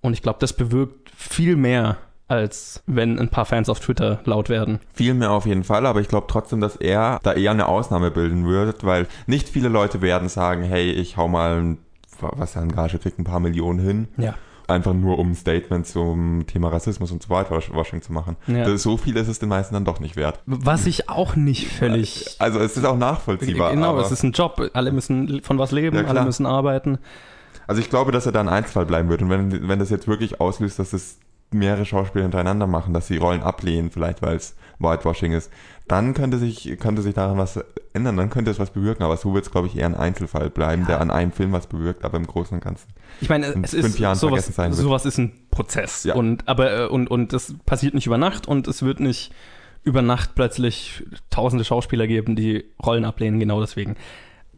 [0.00, 4.48] Und ich glaube, das bewirkt viel mehr, als wenn ein paar Fans auf Twitter laut
[4.48, 4.80] werden.
[4.94, 8.10] Viel mehr auf jeden Fall, aber ich glaube trotzdem, dass er da eher eine Ausnahme
[8.10, 11.78] bilden wird, weil nicht viele Leute werden sagen, hey, ich hau mal, ein-
[12.20, 14.08] was er an Gage kriegt, ein paar Millionen hin.
[14.16, 14.34] Ja.
[14.72, 18.36] Einfach nur um Statements zum Thema Rassismus und so weiter Washing zu machen.
[18.46, 18.64] Ja.
[18.64, 20.40] Das, so viel ist es den meisten dann doch nicht wert.
[20.46, 23.70] Was ich auch nicht völlig Also es ist auch nachvollziehbar.
[23.72, 24.60] Genau, es ist ein Job.
[24.72, 26.98] Alle müssen von was leben, Ja, alle müssen arbeiten.
[27.66, 29.22] also ich glaube, dass er da ein Einzelfall bleiben wird.
[29.22, 31.18] Und wenn, wenn das jetzt wirklich auslöst, dass es
[31.54, 35.50] mehrere Schauspieler hintereinander machen, dass sie Rollen ablehnen, vielleicht weil es Whitewashing ist,
[35.88, 37.60] dann könnte sich, könnte sich daran was
[37.92, 39.02] ändern, dann könnte es was bewirken.
[39.02, 40.88] Aber so wird es, glaube ich, eher ein Einzelfall bleiben, Ja.
[40.88, 42.88] der an einem Film was bewirkt, aber im Großen und Ganzen.
[43.20, 44.80] Ich meine, In es fünf ist Jahren sowas, vergessen sein wird.
[44.80, 46.04] sowas ist ein Prozess.
[46.04, 46.14] Ja.
[46.14, 49.32] Und aber äh, und und das passiert nicht über Nacht und es wird nicht
[49.84, 53.96] über Nacht plötzlich tausende Schauspieler geben, die Rollen ablehnen, genau deswegen.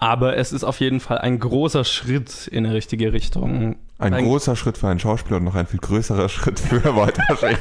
[0.05, 3.77] Aber es ist auf jeden Fall ein großer Schritt in eine richtige Richtung.
[3.97, 7.57] Ein, großer Schritt für einen Schauspieler und noch ein viel größerer Schritt für Whitewashing.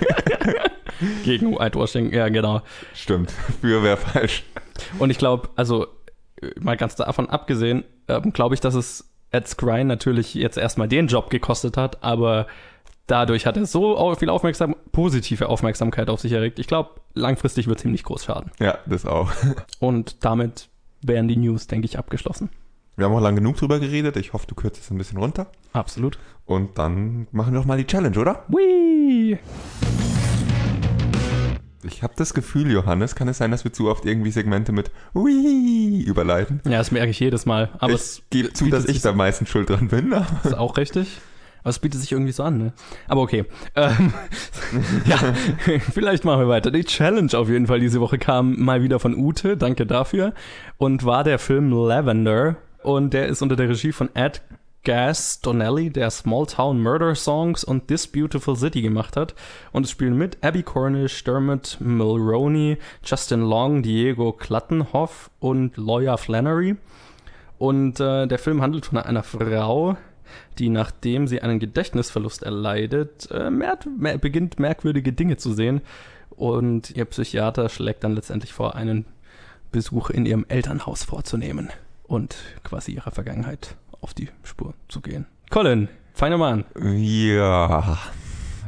[1.24, 2.62] gegen Whitewashing, ja genau.
[2.94, 3.32] Stimmt.
[3.62, 4.44] Für wäre falsch.
[5.00, 5.88] Und ich glaube, also
[6.60, 11.08] mal ganz davon abgesehen, ähm, glaube ich, dass es Ed Skrein natürlich jetzt erstmal den
[11.08, 12.48] Job gekostet hat, aber
[13.08, 16.60] dadurch hat er so viel Aufmerksam positive Aufmerksamkeit auf sich erregt.
[16.60, 18.52] Ich glaube, langfristig wird es ihm nicht groß schaden.
[18.60, 19.32] Ja, das auch.
[19.80, 20.68] Und damit
[21.08, 22.50] wären die News, denke ich, abgeschlossen.
[22.96, 24.18] Wir haben auch lang genug drüber geredet.
[24.18, 25.48] Ich hoffe, du kürzt es ein bisschen runter.
[25.74, 26.20] Absolut.
[26.46, 28.44] Und dann machen wir doch mal die Challenge, oder?
[28.50, 29.40] Whee!
[31.86, 34.90] Ich habe das Gefühl, Johannes, kann es sein, dass wir zu oft irgendwie Segmente mit
[35.14, 36.62] Ui überleiten?
[36.66, 37.72] Ja, das merke ich jedes Mal.
[37.80, 40.14] Aber ich es gebe zu, dass ich da meistens schuld dran bin.
[40.14, 41.20] aber- ist auch richtig.
[41.64, 42.74] Aber es bietet sich irgendwie so an, ne?
[43.08, 43.46] Aber okay.
[43.76, 44.14] Ähm,
[45.06, 45.18] ja,
[45.94, 46.72] vielleicht machen wir weiter.
[46.72, 50.34] Die Challenge auf jeden Fall diese Woche kam mal wieder von Ute, danke dafür.
[50.78, 52.58] Und war der Film Lavender.
[52.84, 54.42] Und der ist unter der Regie von Ed
[54.84, 59.34] Gas Donnelly, der Small Town Murder Songs und This Beautiful City gemacht hat.
[59.72, 66.76] Und es spielen mit Abby Cornish, Dermot Mulroney, Justin Long, Diego Klattenhoff und Lawyer Flannery.
[67.58, 69.96] Und äh, der Film handelt von einer Frau,
[70.60, 75.82] die nachdem sie einen Gedächtnisverlust erleidet, äh, mer mer beginnt merkwürdige Dinge zu sehen.
[76.30, 79.06] Und ihr Psychiater schlägt dann letztendlich vor, einen
[79.72, 81.70] Besuch in ihrem Elternhaus vorzunehmen
[82.04, 85.26] und quasi ihrer Vergangenheit auf die Spur zu gehen.
[85.50, 85.88] Colin,
[86.20, 86.66] mal an.
[86.98, 87.98] Ja.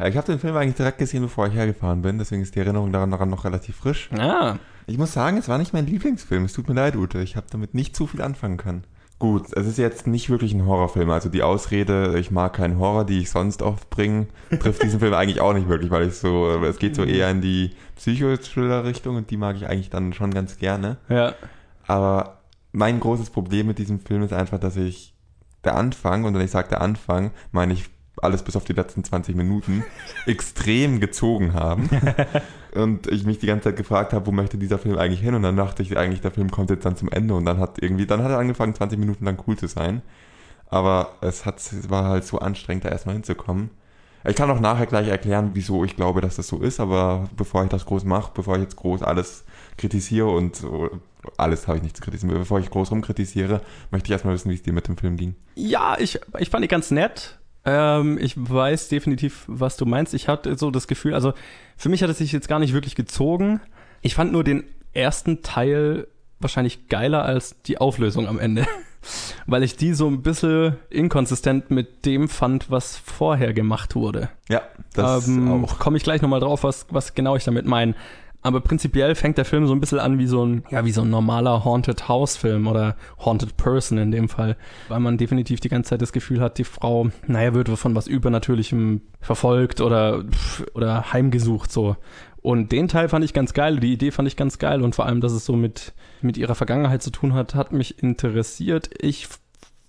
[0.05, 2.91] Ich habe den Film eigentlich direkt gesehen, bevor ich hergefahren bin, deswegen ist die Erinnerung
[2.91, 4.09] daran noch relativ frisch.
[4.11, 4.57] Ah.
[4.87, 6.45] Ich muss sagen, es war nicht mein Lieblingsfilm.
[6.45, 7.19] Es tut mir leid, Ute.
[7.21, 8.83] Ich habe damit nicht zu viel anfangen können.
[9.17, 11.09] Gut, es ist jetzt nicht wirklich ein Horrorfilm.
[11.09, 14.27] Also die Ausrede, ich mag keinen Horror, die ich sonst oft bringe,
[14.59, 17.39] trifft diesen Film eigentlich auch nicht wirklich, weil ich so, es geht so eher in
[17.39, 20.97] die Psycho-Thriller-Richtung und die mag ich eigentlich dann schon ganz gerne.
[21.07, 21.33] Ja.
[21.87, 22.39] Aber
[22.73, 25.13] mein großes Problem mit diesem Film ist einfach, dass ich
[25.63, 27.85] der Anfang, und wenn ich sage der Anfang, meine ich
[28.21, 29.85] alles bis auf die letzten 20 Minuten,
[30.25, 31.89] extrem gezogen haben.
[32.75, 35.35] und ich mich die ganze Zeit gefragt habe, wo möchte dieser Film eigentlich hin?
[35.35, 37.81] Und dann dachte ich eigentlich, der Film kommt jetzt dann zum Ende und dann hat
[37.81, 40.01] irgendwie, dann hat er angefangen, 20 Minuten lang cool zu sein.
[40.67, 43.69] Aber es hat, es war halt so anstrengend, da erstmal hinzukommen.
[44.27, 47.63] Ich kann auch nachher gleich erklären, wieso ich glaube, dass das so ist, aber bevor
[47.63, 49.45] ich das groß mache, bevor ich jetzt groß alles
[49.77, 50.65] kritisiere und
[51.37, 53.61] alles habe ich nicht zu kritisieren, bevor ich groß rumkritisiere,
[53.91, 55.35] möchte ich erstmal wissen, wie es dir mit dem Film ging.
[55.53, 57.37] Ja, ich, ich fand die ganz nett.
[57.65, 60.13] Ähm, ich weiß definitiv, was du meinst.
[60.13, 61.33] Ich hatte so das Gefühl, also
[61.77, 63.59] für mich hat es sich jetzt gar nicht wirklich gezogen.
[64.01, 66.07] Ich fand nur den ersten Teil
[66.39, 68.65] wahrscheinlich geiler als die Auflösung am Ende.
[69.45, 74.29] Weil ich die so ein bisschen inkonsistent mit dem fand, was vorher gemacht wurde.
[74.49, 74.61] Ja,
[74.93, 75.77] das ähm, auch.
[75.77, 77.93] Komme ich gleich nochmal drauf, was, was genau ich damit meine.
[78.45, 81.01] Aber prinzipiell fängt der Film so ein bisschen an wie so ein, ja, wie so
[81.01, 84.55] ein normaler Haunted House Film oder Haunted Person in dem Fall.
[84.87, 88.05] Weil man definitiv die ganze Zeit das Gefühl hat, die Frau, naja, wird von was
[88.05, 90.25] Übernatürlichem verfolgt oder,
[90.75, 91.95] oder heimgesucht so.
[92.43, 95.07] Und den Teil fand ich ganz geil, die Idee fand ich ganz geil und vor
[95.07, 98.91] allem, dass es so mit, mit ihrer Vergangenheit zu tun hat, hat mich interessiert.
[98.99, 99.27] Ich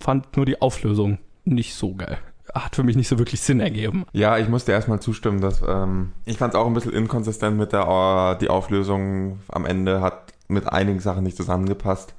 [0.00, 2.16] fand nur die Auflösung nicht so geil
[2.64, 4.04] hat für mich nicht so wirklich Sinn ergeben.
[4.12, 7.72] Ja, ich musste erstmal zustimmen, dass ähm, ich fand es auch ein bisschen inkonsistent mit
[7.72, 12.14] der uh, die Auflösung am Ende hat mit einigen Sachen nicht zusammengepasst.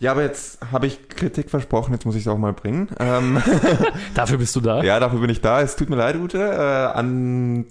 [0.00, 2.88] Ja, aber jetzt habe ich Kritik versprochen, jetzt muss ich es auch mal bringen.
[2.98, 3.42] Ähm,
[4.14, 4.82] dafür bist du da?
[4.82, 5.60] Ja, dafür bin ich da.
[5.60, 6.38] Es tut mir leid, Ute.
[6.38, 7.66] Äh, an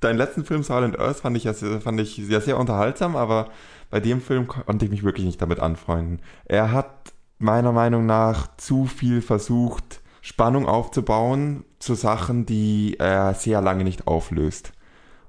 [0.00, 3.48] deinen letzten Film Silent Earth fand ich, ja, fand ich sehr, sehr unterhaltsam, aber
[3.90, 6.20] bei dem Film konnte ich mich wirklich nicht damit anfreunden.
[6.46, 13.60] Er hat meiner Meinung nach zu viel versucht, Spannung aufzubauen zu Sachen, die er sehr
[13.60, 14.72] lange nicht auflöst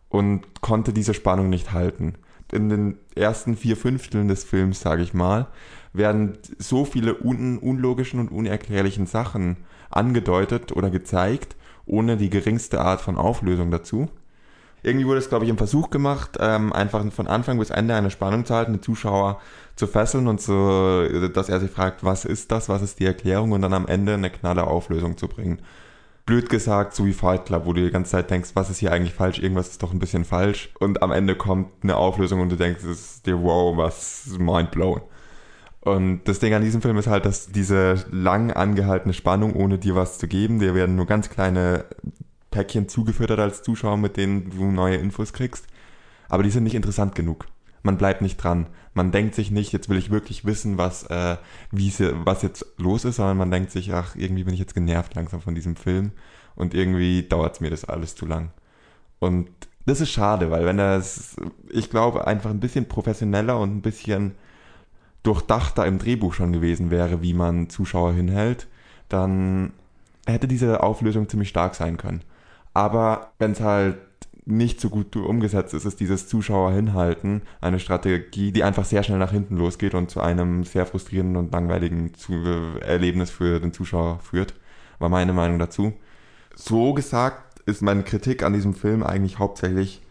[0.07, 2.13] und konnte diese Spannung nicht halten.
[2.49, 5.47] In den ersten vier Fünfteln des Films, sage ich mal,
[5.91, 9.57] werden so viele un unlogischen und unerklärlichen Sachen
[9.89, 14.07] angedeutet oder gezeigt, ohne die geringste Art von Auflösung dazu.
[14.81, 18.11] Irgendwie wurde es, glaube ich, im Versuch gemacht, ähm, einfach von Anfang bis Ende eine
[18.11, 19.41] Spannung zu halten, den Zuschauer
[19.75, 23.51] zu fesseln und so, dass er sich fragt, was ist das, was ist die Erklärung
[23.51, 25.59] und dann am Ende eine knalle Auflösung zu bringen.
[26.25, 28.91] Blöd gesagt, so wie Fight Club, wo du die ganze Zeit denkst, was ist hier
[28.91, 32.49] eigentlich falsch, irgendwas ist doch ein bisschen falsch und am Ende kommt eine Auflösung und
[32.49, 35.01] du denkst, es ist dir wow, was mind blown.
[35.81, 39.95] Und das Ding an diesem Film ist halt, dass diese lang angehaltene Spannung, ohne dir
[39.95, 41.85] was zu geben, dir werden nur ganz kleine
[42.49, 45.67] Päckchen zugefüttert als Zuschauer, mit denen du neue Infos kriegst.
[46.27, 47.45] Aber die sind nicht interessant genug.
[47.85, 48.65] Man bleibt nicht dran.
[48.95, 51.37] Man denkt sich nicht, jetzt will ich wirklich wissen, was, äh,
[51.69, 51.93] wie
[52.25, 55.39] was jetzt los ist, sondern man denkt sich, ach, irgendwie bin ich jetzt genervt langsam
[55.39, 56.11] von diesem Film
[56.55, 58.49] und irgendwie dauert es mir das alles zu lang.
[59.19, 59.49] Und
[59.85, 61.35] das ist schade, weil wenn das,
[61.69, 64.33] ich glaube, einfach ein bisschen professioneller und ein bisschen
[65.21, 68.67] durchdachter im Drehbuch schon gewesen wäre, wie man Zuschauer hinhält,
[69.09, 69.73] dann
[70.25, 72.23] hätte diese Auflösung ziemlich stark sein können.
[72.73, 73.97] Aber wenn es halt
[74.45, 79.17] nicht so gut umgesetzt ist, ist dieses Zuschauer hinhalten eine Strategie, die einfach sehr schnell
[79.17, 82.11] nach hinten losgeht und zu einem sehr frustrierenden und langweiligen
[82.81, 84.53] Erlebnis für den Zuschauer führt.
[84.99, 85.93] War meine Meinung dazu.
[86.55, 90.01] So gesagt ist meine Kritik an diesem Film eigentlich hauptsächlich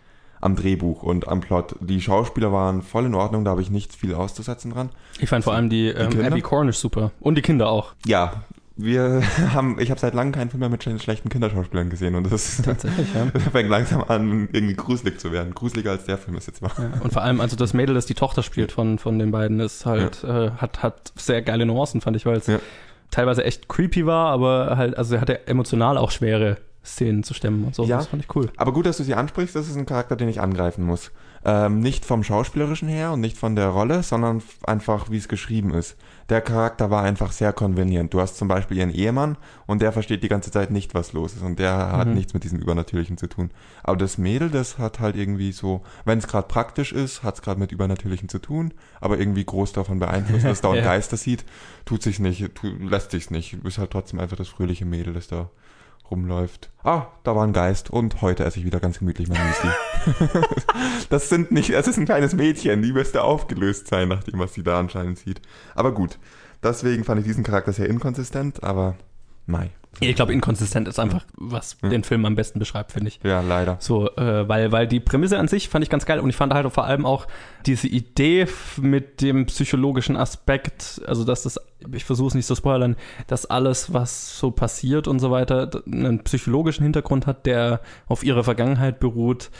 [0.40, 1.77] am Drehbuch und am Plot.
[1.81, 4.90] Die Schauspieler waren voll in Ordnung, da habe ich nichts viel auszusetzen dran.
[5.18, 7.12] Ich fand vor allem die, die ähm, Abby Cornish super.
[7.20, 7.94] Und die Kinder auch.
[8.05, 8.44] Ja,
[8.76, 12.56] wir haben, ich habe seit langem keinen Film mehr mit schlechten Kinderschauspielern gesehen und das
[12.64, 13.26] tatsächlich, ja.
[13.52, 15.54] fängt langsam an, irgendwie gruselig zu werden.
[15.54, 16.70] Gruseliger als der Film ist jetzt mal.
[16.78, 19.60] Ja, und vor allem, also das Mädel, das die Tochter spielt von, von den beiden,
[19.60, 20.46] ist halt, ja.
[20.46, 22.50] äh, hat, hat sehr geile Nuancen, fand ich, weil es
[23.10, 27.64] teilweise echt creepy war, aber halt, also er hatte emotional auch schwere Szenen zu stemmen
[27.64, 27.84] und so.
[27.84, 28.50] Ja, das fand ich cool.
[28.56, 31.10] Aber gut, dass du sie ansprichst, das ist ein Charakter, den ich angreifen muss.
[31.46, 35.74] Ähm, nicht vom Schauspielerischen her und nicht von der Rolle, sondern einfach, wie es geschrieben
[35.74, 35.96] ist.
[36.30, 38.14] Der Charakter war einfach sehr convenient.
[38.14, 41.35] Du hast zum Beispiel ihren Ehemann und der versteht die ganze Zeit nicht, was los
[41.35, 42.14] ist und der hat mhm.
[42.14, 43.50] nichts mit diesem Übernatürlichen zu tun.
[43.83, 47.42] Aber das Mädel, das hat halt irgendwie so, wenn es gerade praktisch ist, hat es
[47.42, 50.85] gerade mit Übernatürlichen zu tun, aber irgendwie groß davon beeinflusst, dass da ein ja.
[50.85, 51.44] Geister sieht,
[51.85, 53.59] tut sich nicht, tu, lässt sich's nicht.
[53.64, 55.50] Ist halt trotzdem einfach das fröhliche Mädel, das da
[56.14, 56.70] rumläuft.
[56.83, 60.40] Ah, da war ein Geist und heute esse ich wieder ganz gemütlich mein Müsli.
[61.11, 64.62] das sind nicht, es ist ein kleines Mädchen, die müsste aufgelöst sein, nachdem was sie
[64.62, 65.40] da anscheinend sieht.
[65.74, 66.18] Aber gut,
[66.62, 68.96] deswegen fand ich diesen Charakter sehr inkonsistent, aber
[69.46, 69.70] Mai.
[70.00, 71.90] Ich glaube, inkonsistent ist einfach, was Hm.
[71.90, 73.20] den Film am besten beschreibt, finde ich.
[73.22, 73.76] Ja, leider.
[73.80, 76.52] So, äh, weil, weil die Prämisse an sich fand ich ganz geil und ich fand
[76.52, 77.26] halt vor allem auch
[77.66, 81.61] diese Idee mit dem psychologischen Aspekt, also dass das,
[81.92, 86.22] ich versuche es nicht zu spoilern, dass alles, was so passiert und so weiter, einen
[86.24, 89.50] psychologischen Hintergrund hat, der auf ihrer Vergangenheit beruht.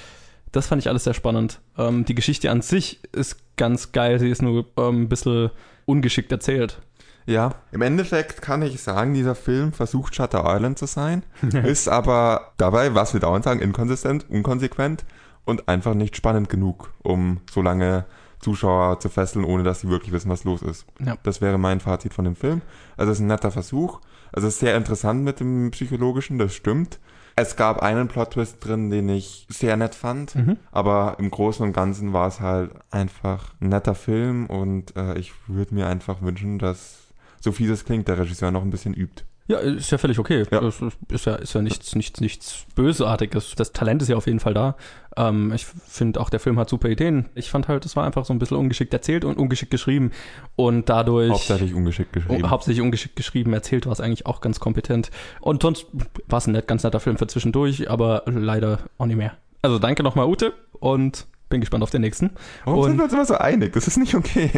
[0.53, 1.61] Das fand ich alles sehr spannend.
[1.77, 5.51] Ähm, die Geschichte an sich ist ganz geil, sie ist nur ähm, ein bisschen
[5.87, 6.81] ungeschickt erzählt.
[7.27, 11.23] Ja, im Endeffekt kann ich sagen, dieser Film versucht Shutter Island zu sein,
[11.65, 15.05] ist aber dabei, was wir dauernd sagen, inkonsistent, unkonsequent
[15.45, 18.05] und einfach nicht spannend genug, um so lange
[18.41, 20.85] Zuschauer zu fesseln, ohne dass sie wirklich wissen, was los ist.
[21.05, 21.17] Ja.
[21.23, 22.61] Das wäre mein Fazit von dem Film.
[22.97, 24.01] Also es ist ein netter Versuch.
[24.33, 26.99] Also es ist sehr interessant mit dem Psychologischen, das stimmt.
[27.37, 30.57] Es gab einen Plot-Twist drin, den ich sehr nett fand, Mhm.
[30.73, 35.33] aber im Großen und Ganzen war es halt einfach ein netter Film und äh, ich
[35.49, 37.04] würde mir einfach wünschen, dass,
[37.45, 39.23] so viel es klingt, der Regisseur noch ein bisschen übt.
[39.47, 40.45] Ja, ist ja völlig okay.
[40.51, 40.67] Ja.
[41.09, 43.55] Ist ja, ist ja nichts, nichts, nichts Bösartiges.
[43.55, 44.75] Das Talent ist ja auf jeden Fall da.
[45.19, 47.27] Ähm, ich finde auch, der Film hat super Ideen.
[47.35, 50.13] Ich fand halt, es war einfach so ein bisschen ungeschickt erzählt und ungeschickt geschrieben.
[50.57, 51.31] Und dadurch.
[51.31, 52.43] Hauptsächlich ungeschickt geschrieben.
[52.43, 55.11] Oh, hauptsächlich ungeschickt geschrieben, erzählt war es eigentlich auch ganz kompetent.
[55.43, 55.89] Und sonst
[56.27, 59.37] war es ein net, ganz netter Film für zwischendurch, aber leider auch nicht mehr.
[59.61, 62.31] Also danke nochmal, Ute, und bin gespannt auf den nächsten.
[62.65, 63.73] Warum und- sind wir uns immer so einig?
[63.75, 64.51] Das ist nicht okay.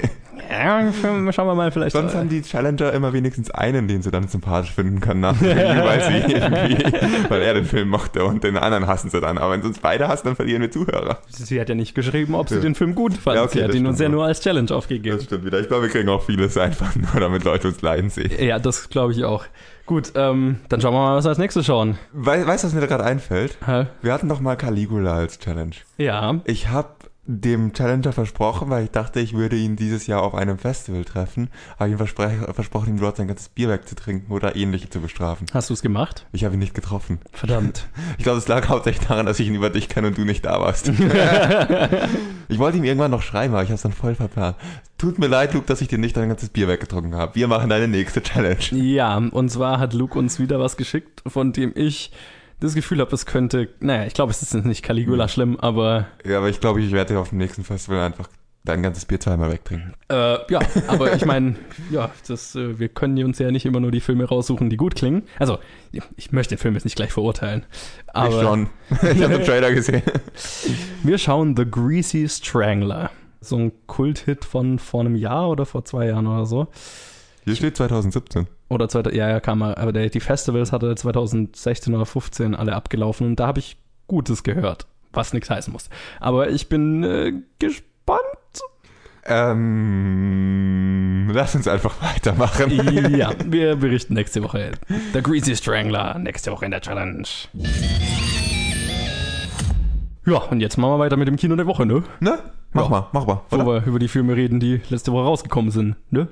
[0.50, 0.90] Ja,
[1.32, 1.92] schauen wir mal vielleicht.
[1.92, 5.48] Sonst haben die Challenger immer wenigstens einen, den sie dann sympathisch finden können nach dem
[5.48, 9.38] Review, weil sie irgendwie, weil er den Film mochte und den anderen hassen sie dann.
[9.38, 11.18] Aber wenn sie uns beide hassen, dann verlieren wir Zuhörer.
[11.28, 12.60] Sie hat ja nicht geschrieben, ob sie Ja.
[12.62, 13.36] den Film gut fand.
[13.36, 15.16] Ja, okay, sie hat ihn uns ja nur als Challenge aufgegeben.
[15.16, 15.60] Das stimmt wieder.
[15.60, 18.30] Ich glaube, wir kriegen auch vieles einfach nur, damit Leute uns leiden sehen.
[18.38, 19.44] Ja, das glaube ich auch.
[19.86, 21.96] Gut, ähm, dann schauen wir mal, was wir als nächstes schauen.
[22.12, 23.56] Wei weißt du, was mir da gerade einfällt?
[23.64, 23.86] Hä?
[24.02, 25.76] Wir hatten doch mal Caligula als Challenge.
[25.96, 26.88] Ja, Ich habe
[27.26, 31.50] dem Challenger versprochen, weil ich dachte, ich würde ihn dieses Jahr auf einem Festival treffen,
[31.78, 35.46] habe ihm versprochen, ihm dort sein ganzes Bier wegzutrinken oder ähnliche zu bestrafen.
[35.52, 36.26] hast du es gemacht?
[36.32, 37.18] Ich habe ihn nicht getroffen.
[37.32, 37.88] Verdammt.
[38.18, 40.44] Ich glaube, es lag hauptsächlich daran, dass ich ihn über dich kenne und du nicht
[40.44, 40.88] da warst.
[42.48, 44.56] ich wollte ihm irgendwann noch schreiben, aber ich habe es dann voll verplant.
[44.98, 47.34] Tut mir leid, Luke, dass ich dir nicht dein ganzes Bier weggetrunken habe.
[47.34, 48.58] Wir machen deine nächste Challenge.
[48.72, 52.10] ja, und zwar hat Luke uns wieder was geschickt, von dem ich
[52.60, 56.38] das Gefühl habe, es könnte, naja, ich glaube, es ist nicht Caligula schlimm, aber Ja,
[56.38, 58.28] aber ich glaube, ich werde dir auf dem nächsten Festival einfach
[58.64, 59.94] dein ganzes Bier zweimal wegtrinken.
[60.08, 61.56] äh, ja, aber ich meine,
[61.90, 64.96] ja, das, äh, wir können uns ja nicht immer nur die Filme raussuchen, die gut
[64.96, 65.22] klingen.
[65.38, 65.58] Also,
[66.16, 67.64] ich möchte den Film jetzt nicht gleich verurteilen,
[68.08, 68.68] aber ich schon.
[68.90, 70.02] ich habe den Trailer gesehen.
[71.02, 73.10] wir schauen The Greasy Strangler.
[73.40, 76.66] So ein Kulthit von vor einem Jahr oder vor zwei Jahren oder so.
[77.44, 78.48] Hier steht 2017.
[78.68, 79.78] Oder zwei, ja, ja, kam er.
[79.78, 83.76] Aber der, die Festivals hatte 2016 oder 15 alle abgelaufen und da habe ich
[84.08, 85.88] Gutes gehört, was nichts heißen muss.
[86.20, 88.20] Aber ich bin äh, gespannt.
[89.28, 93.16] Ähm, lass uns einfach weitermachen.
[93.16, 94.72] ja, wir berichten nächste Woche.
[95.12, 97.26] The Greasy Strangler, nächste Woche in der Challenge.
[100.26, 102.04] Ja, und jetzt machen wir weiter mit dem Kino der Woche, ne?
[102.20, 102.38] Ne?
[102.76, 102.88] Mach Ja.
[102.90, 103.40] mal, mach mal.
[103.50, 103.66] Wo Oder?
[103.66, 106.28] wir über die Filme reden, die letzte Woche rausgekommen sind, ne?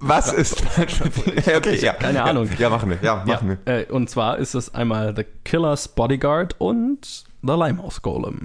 [0.00, 0.60] Was ist
[1.46, 1.92] ja, okay, ja.
[1.94, 2.48] Keine Ahnung.
[2.58, 2.98] Ja, machen wir.
[3.02, 3.72] Ja, Ja, machen wir.
[3.80, 8.40] äh, und zwar ist es einmal The Killer's Bodyguard und The Limehouse Golem.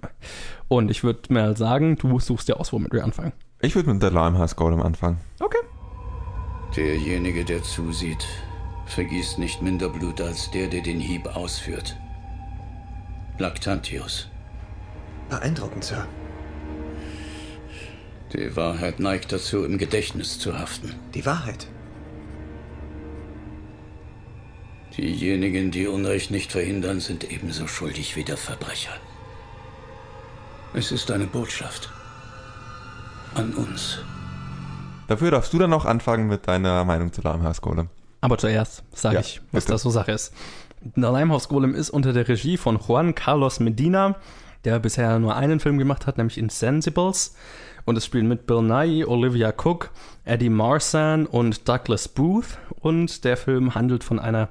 [0.67, 3.34] Und ich würde mal sagen, du suchst dir aus, womit wir anfangen.
[3.62, 5.17] Ich würde mit der Limehouse Golem anfangen.
[5.39, 5.58] Okay.
[6.75, 8.25] Derjenige, der zusieht,
[8.86, 11.95] vergießt nicht minder Blut als der, der den Hieb ausführt.
[13.38, 14.27] Lactantius.
[15.30, 16.06] Beeindruckend, Sir.
[18.34, 20.94] Die Wahrheit neigt dazu, im Gedächtnis zu haften.
[21.13, 21.68] Die Wahrheit.
[24.98, 28.92] Diejenigen, die Unrecht nicht verhindern, sind ebenso schuldig wie der Verbrecher.
[30.74, 31.90] Es ist eine Botschaft.
[33.36, 34.00] An uns.
[35.08, 37.90] Dafür darfst du dann noch anfangen mit deiner Meinung zu Limehouse Golem.
[38.22, 39.74] Aber zuerst sage Ja, ich, was bitte.
[39.74, 40.34] da so Sache ist.
[40.96, 44.16] The Limehouse Golem ist unter der Regie von Juan Carlos Medina,
[44.66, 47.36] der bisher nur einen Film gemacht hat, nämlich Insensibles.
[47.88, 49.91] Und es spielen mit Bill Nye, Olivia Cook,
[50.26, 52.58] Eddie Marsan und Douglas Booth.
[52.82, 54.50] Und der Film handelt von einer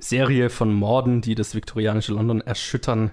[0.00, 3.12] Serie von Morden, die das viktorianische London erschüttern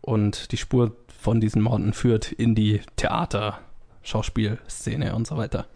[0.00, 3.58] und die Spur von diesen Morden führt in die Theater,
[4.02, 5.66] Schauspielszene und so weiter.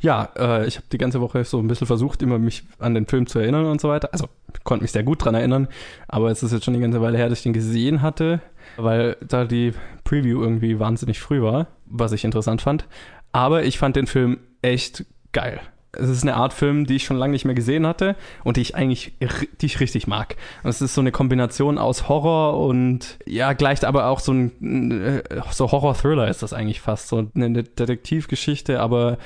[0.00, 3.06] Ja, äh, ich habe die ganze Woche so ein bisschen versucht, immer mich an den
[3.06, 4.08] Film zu erinnern und so weiter.
[4.12, 4.30] Also,
[4.64, 5.68] konnte mich sehr gut dran erinnern,
[6.08, 8.40] aber es ist jetzt schon eine ganze Weile her, dass ich den gesehen hatte,
[8.76, 9.72] weil da die
[10.04, 12.86] Preview irgendwie wahnsinnig früh war, was ich interessant fand.
[13.32, 15.60] Aber ich fand den Film echt geil.
[15.92, 18.60] Es ist eine Art Film, die ich schon lange nicht mehr gesehen hatte und die
[18.60, 19.14] ich eigentlich
[19.60, 20.36] die ich richtig mag.
[20.62, 24.90] Und es ist so eine Kombination aus Horror und ja, gleicht aber auch so ein
[24.90, 27.08] äh, so Horror-Thriller ist das eigentlich fast.
[27.08, 29.18] So eine Detektivgeschichte, aber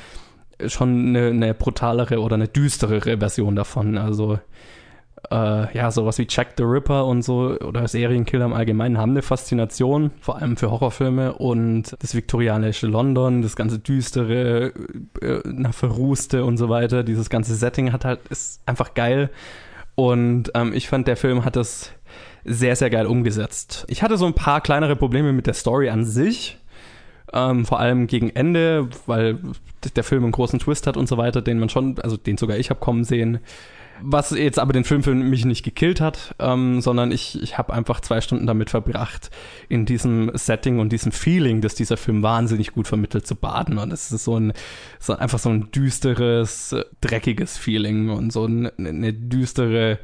[0.66, 3.98] schon eine, eine brutalere oder eine düsterere Version davon.
[3.98, 4.38] Also
[5.30, 9.22] äh, ja, sowas wie Jack the Ripper und so oder Serienkiller im Allgemeinen haben eine
[9.22, 14.72] Faszination, vor allem für Horrorfilme und das viktorianische London, das ganze düstere,
[15.20, 19.30] äh, na, verrußte und so weiter, dieses ganze Setting hat halt, ist einfach geil
[19.94, 21.92] und ähm, ich fand, der Film hat das
[22.44, 23.84] sehr, sehr geil umgesetzt.
[23.88, 26.58] Ich hatte so ein paar kleinere Probleme mit der Story an sich,
[27.32, 29.38] ähm, vor allem gegen Ende, weil
[29.94, 32.56] der Film einen großen Twist hat und so weiter, den man schon, also den sogar
[32.56, 33.40] ich habe kommen sehen.
[34.02, 37.72] Was jetzt aber den Film für mich nicht gekillt hat, ähm, sondern ich, ich habe
[37.72, 39.30] einfach zwei Stunden damit verbracht,
[39.68, 43.78] in diesem Setting und diesem Feeling, das dieser Film wahnsinnig gut vermittelt, zu baden.
[43.78, 44.52] Und es ist so ein,
[44.98, 49.98] so einfach so ein düsteres, dreckiges Feeling und so eine, eine düstere,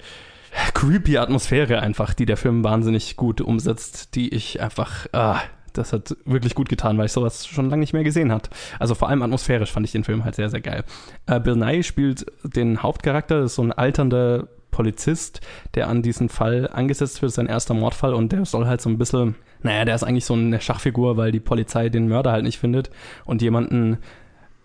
[0.74, 5.40] creepy Atmosphäre einfach, die der Film wahnsinnig gut umsetzt, die ich einfach, ah,
[5.78, 8.50] das hat wirklich gut getan, weil ich sowas schon lange nicht mehr gesehen hat.
[8.78, 10.84] Also vor allem atmosphärisch fand ich den Film halt sehr, sehr geil.
[11.26, 15.40] Äh, Bill Nye spielt den Hauptcharakter, das ist so ein alternder Polizist,
[15.74, 18.98] der an diesen Fall angesetzt wird, sein erster Mordfall und der soll halt so ein
[18.98, 22.58] bisschen, naja, der ist eigentlich so eine Schachfigur, weil die Polizei den Mörder halt nicht
[22.58, 22.90] findet
[23.24, 23.98] und jemanden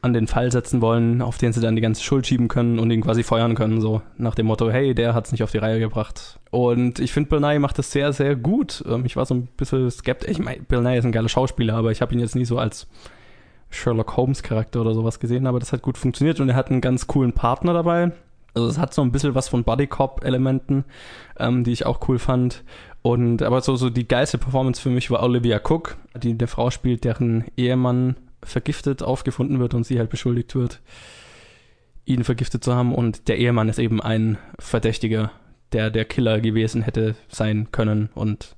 [0.02, 2.90] an den Fall setzen wollen, auf den sie dann die ganze Schuld schieben können und
[2.90, 5.80] ihn quasi feuern können, so nach dem Motto, hey, der hat's nicht auf die Reihe
[5.80, 6.40] gebracht.
[6.50, 8.84] Und ich finde, Bill Nye macht das sehr, sehr gut.
[8.88, 10.32] Ähm, ich war so ein bisschen skeptisch.
[10.32, 12.58] Ich meine, Bill Nye ist ein geiler Schauspieler, aber ich habe ihn jetzt nie so
[12.58, 12.88] als
[13.70, 16.82] Sherlock Holmes Charakter oder sowas gesehen, aber das hat gut funktioniert und er hat einen
[16.82, 18.12] ganz coolen Partner dabei.
[18.54, 20.84] Also es hat so ein bisschen was von Buddy Cop Elementen,
[21.40, 22.64] ähm, die ich auch cool fand.
[23.02, 26.70] Und aber so, so die geilste Performance für mich war Olivia Cook, die eine Frau
[26.70, 30.82] spielt, deren Ehemann vergiftet aufgefunden wird und sie halt beschuldigt wird,
[32.06, 32.94] ihn vergiftet zu haben.
[32.94, 35.32] Und der Ehemann ist eben ein Verdächtiger,
[35.72, 38.10] der der Killer gewesen hätte sein können.
[38.14, 38.56] Und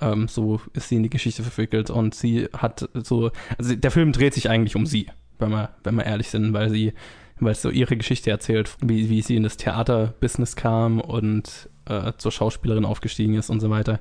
[0.00, 1.90] ähm, so ist sie in die Geschichte verwickelt.
[1.90, 5.06] Und sie hat so, also der Film dreht sich eigentlich um sie,
[5.38, 6.92] wenn wir, wenn wir ehrlich sind, weil sie,
[7.38, 12.32] weil so ihre Geschichte erzählt, wie, wie sie in das Theaterbusiness kam und äh, zur
[12.32, 14.00] Schauspielerin aufgestiegen ist und so weiter.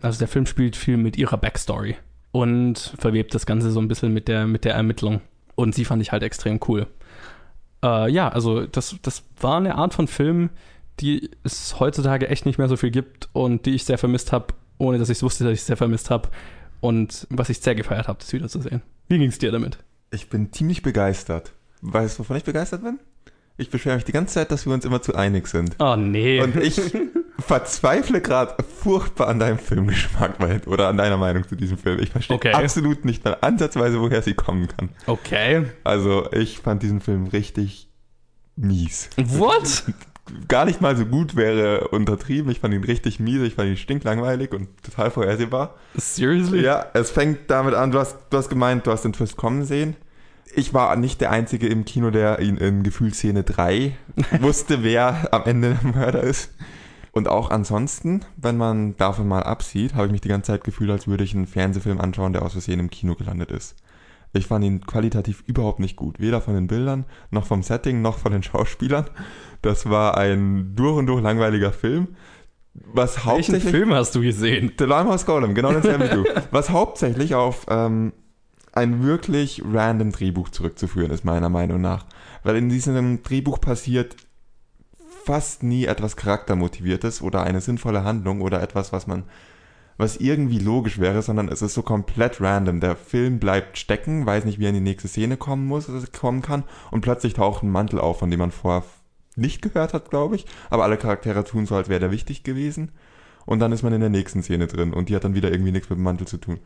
[0.00, 1.96] Also der Film spielt viel mit ihrer Backstory
[2.32, 5.20] und verwebt das Ganze so ein bisschen mit der, mit der Ermittlung.
[5.54, 6.86] Und sie fand ich halt extrem cool.
[7.84, 10.50] Äh, ja, also das, das war eine Art von Film,
[11.00, 14.54] die es heutzutage echt nicht mehr so viel gibt und die ich sehr vermisst habe,
[14.78, 16.30] ohne dass ich wusste, dass ich es sehr vermisst habe.
[16.80, 18.82] Und was ich sehr gefeiert habe, das wiederzusehen.
[19.08, 19.78] Wie ging es dir damit?
[20.10, 21.52] Ich bin ziemlich begeistert.
[21.82, 22.98] Weißt du, wovon ich begeistert bin?
[23.56, 25.76] Ich beschwere mich die ganze Zeit, dass wir uns immer zu einig sind.
[25.78, 26.40] Oh nee.
[26.40, 26.80] Und ich
[27.42, 31.98] verzweifle gerade furchtbar an deinem Filmgeschmack oder an deiner Meinung zu diesem Film.
[32.00, 32.52] Ich verstehe Okay.
[32.52, 34.90] absolut nicht mal ansatzweise, woher sie kommen kann.
[35.06, 35.66] Okay.
[35.84, 37.88] Also ich fand diesen Film richtig
[38.56, 39.10] mies.
[39.16, 39.84] What?
[40.48, 42.50] Gar nicht mal so gut wäre untertrieben.
[42.52, 43.42] Ich fand ihn richtig mies.
[43.42, 45.74] Ich fand ihn stinklangweilig und total vorhersehbar.
[45.96, 46.62] Seriously?
[46.62, 49.64] Ja, es fängt damit an, du hast, du hast gemeint, du hast den Twist kommen
[49.64, 49.96] sehen.
[50.54, 53.96] Ich war nicht der Einzige im Kino, der ihn in Gefühlsszene 3
[54.40, 56.50] wusste, wer am Ende der Mörder ist.
[57.12, 60.90] Und auch ansonsten, wenn man davon mal absieht, habe ich mich die ganze Zeit gefühlt,
[60.90, 63.76] als würde ich einen Fernsehfilm anschauen, der aus Versehen im Kino gelandet ist.
[64.32, 66.18] Ich fand ihn qualitativ überhaupt nicht gut.
[66.18, 69.10] Weder von den Bildern, noch vom Setting, noch von den Schauspielern.
[69.60, 72.08] Das war ein durch und durch langweiliger Film.
[72.72, 73.70] Was Welchen hauptsächlich.
[73.70, 74.72] Film hast du gesehen?
[74.78, 76.24] The Limehouse Golem, genau dasselbe wie du.
[76.50, 78.14] Was hauptsächlich auf ähm,
[78.72, 82.06] ein wirklich random Drehbuch zurückzuführen ist, meiner Meinung nach.
[82.42, 84.16] Weil in diesem Drehbuch passiert
[85.24, 89.24] fast nie etwas charaktermotiviertes oder eine sinnvolle Handlung oder etwas, was man,
[89.96, 92.80] was irgendwie logisch wäre, sondern es ist so komplett random.
[92.80, 96.02] Der Film bleibt stecken, weiß nicht, wie er in die nächste Szene kommen muss, oder
[96.18, 98.84] kommen kann, und plötzlich taucht ein Mantel auf, von dem man vorher
[99.36, 100.46] nicht gehört hat, glaube ich.
[100.70, 102.92] Aber alle Charaktere tun so, als wäre der wichtig gewesen.
[103.44, 105.72] Und dann ist man in der nächsten Szene drin und die hat dann wieder irgendwie
[105.72, 106.60] nichts mit dem Mantel zu tun.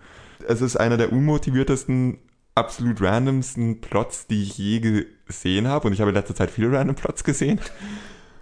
[0.47, 2.19] Es ist einer der unmotiviertesten,
[2.55, 5.87] absolut randomsten Plots, die ich je gesehen habe.
[5.87, 7.61] Und ich habe in letzter Zeit viele random Plots gesehen.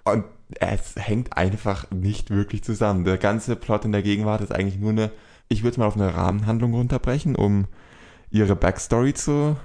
[0.04, 0.24] Und
[0.60, 3.04] es hängt einfach nicht wirklich zusammen.
[3.04, 5.10] Der ganze Plot in der Gegenwart ist eigentlich nur eine,
[5.48, 7.66] ich würde es mal auf eine Rahmenhandlung runterbrechen, um
[8.30, 9.56] ihre Backstory zu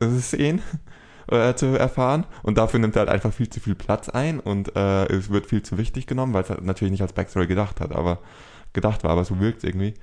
[0.00, 0.62] äh, sehen,
[1.28, 2.26] äh, zu erfahren.
[2.42, 5.46] Und dafür nimmt er halt einfach viel zu viel Platz ein und äh, es wird
[5.46, 8.18] viel zu wichtig genommen, weil es halt natürlich nicht als Backstory gedacht hat, aber
[8.72, 9.94] gedacht war, aber so wirkt es irgendwie.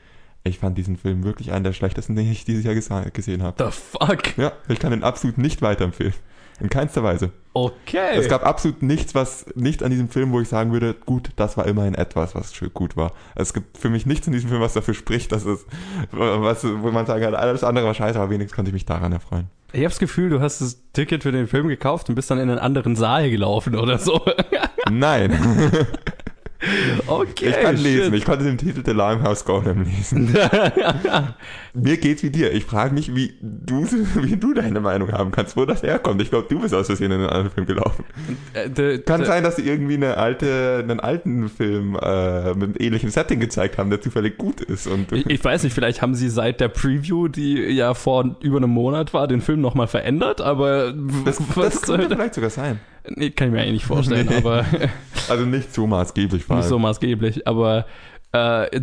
[0.43, 3.63] Ich fand diesen Film wirklich einen der schlechtesten, den ich dieses Jahr gesehen habe.
[3.63, 4.37] The fuck?
[4.37, 6.13] Ja, ich kann ihn absolut nicht weiterempfehlen.
[6.59, 7.31] In keinster Weise.
[7.53, 8.15] Okay.
[8.15, 11.57] Es gab absolut nichts, was nicht an diesem Film, wo ich sagen würde, gut, das
[11.57, 13.13] war immerhin etwas, was gut war.
[13.35, 15.65] Es gibt für mich nichts in diesem Film, was dafür spricht, dass es,
[16.11, 19.11] was, wo man sagen kann, alles andere war scheiße, aber wenigstens konnte ich mich daran
[19.11, 19.47] erfreuen.
[19.73, 22.39] Ich habe das Gefühl, du hast das Ticket für den Film gekauft und bist dann
[22.39, 24.21] in einen anderen Saal gelaufen oder so.
[24.89, 25.37] Nein.
[27.07, 27.49] Okay.
[27.49, 28.05] Ich kann lesen.
[28.05, 28.13] shit.
[28.15, 30.35] Ich konnte den Titel The Limehouse Golem lesen.
[31.73, 32.51] Mir geht's wie dir.
[32.53, 33.85] Ich frage mich, wie du,
[34.15, 36.21] wie du deine Meinung haben kannst, wo das herkommt.
[36.21, 38.03] Ich glaube, du bist aus Versehen in einen anderen Film gelaufen.
[38.53, 43.09] Äh, de- Kann sein, dass sie irgendwie eine alte, einen alten Film äh, mit ähnlichem
[43.09, 44.87] Setting gezeigt haben, der zufällig gut ist.
[44.87, 48.57] Und Ich, ich weiß nicht, vielleicht haben sie seit der Preview, die ja vor über
[48.57, 50.93] einem Monat war, den Film nochmal verändert, aber
[51.25, 52.79] das, was das könnte vielleicht sogar sein.
[53.15, 54.37] Nee, kann ich mir eigentlich nicht vorstellen, Nee.
[54.37, 54.65] aber
[55.29, 57.47] Also nicht so maßgeblich vor nicht so maßgeblich.
[57.47, 57.85] Aber
[58.33, 58.77] äh,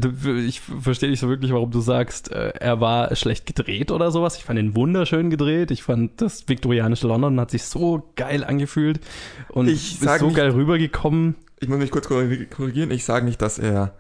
[0.47, 4.37] ich verstehe nicht so wirklich, warum du sagst, äh, er war schlecht gedreht oder sowas.
[4.37, 5.71] Ich fand ihn wunderschön gedreht.
[5.71, 9.01] Ich fand das viktorianische London hat sich so geil angefühlt
[9.51, 11.35] und Ich ist so nicht- geil rübergekommen.
[11.61, 12.91] Ich muss mich kurz korri- korrigieren.
[12.91, 13.95] Ich sage nicht, dass er,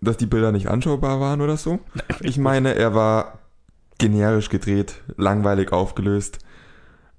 [0.00, 1.80] dass die Bilder nicht anschaubar waren oder so.
[2.20, 3.38] Ich meine, er war
[3.98, 6.38] generisch gedreht, langweilig aufgelöst.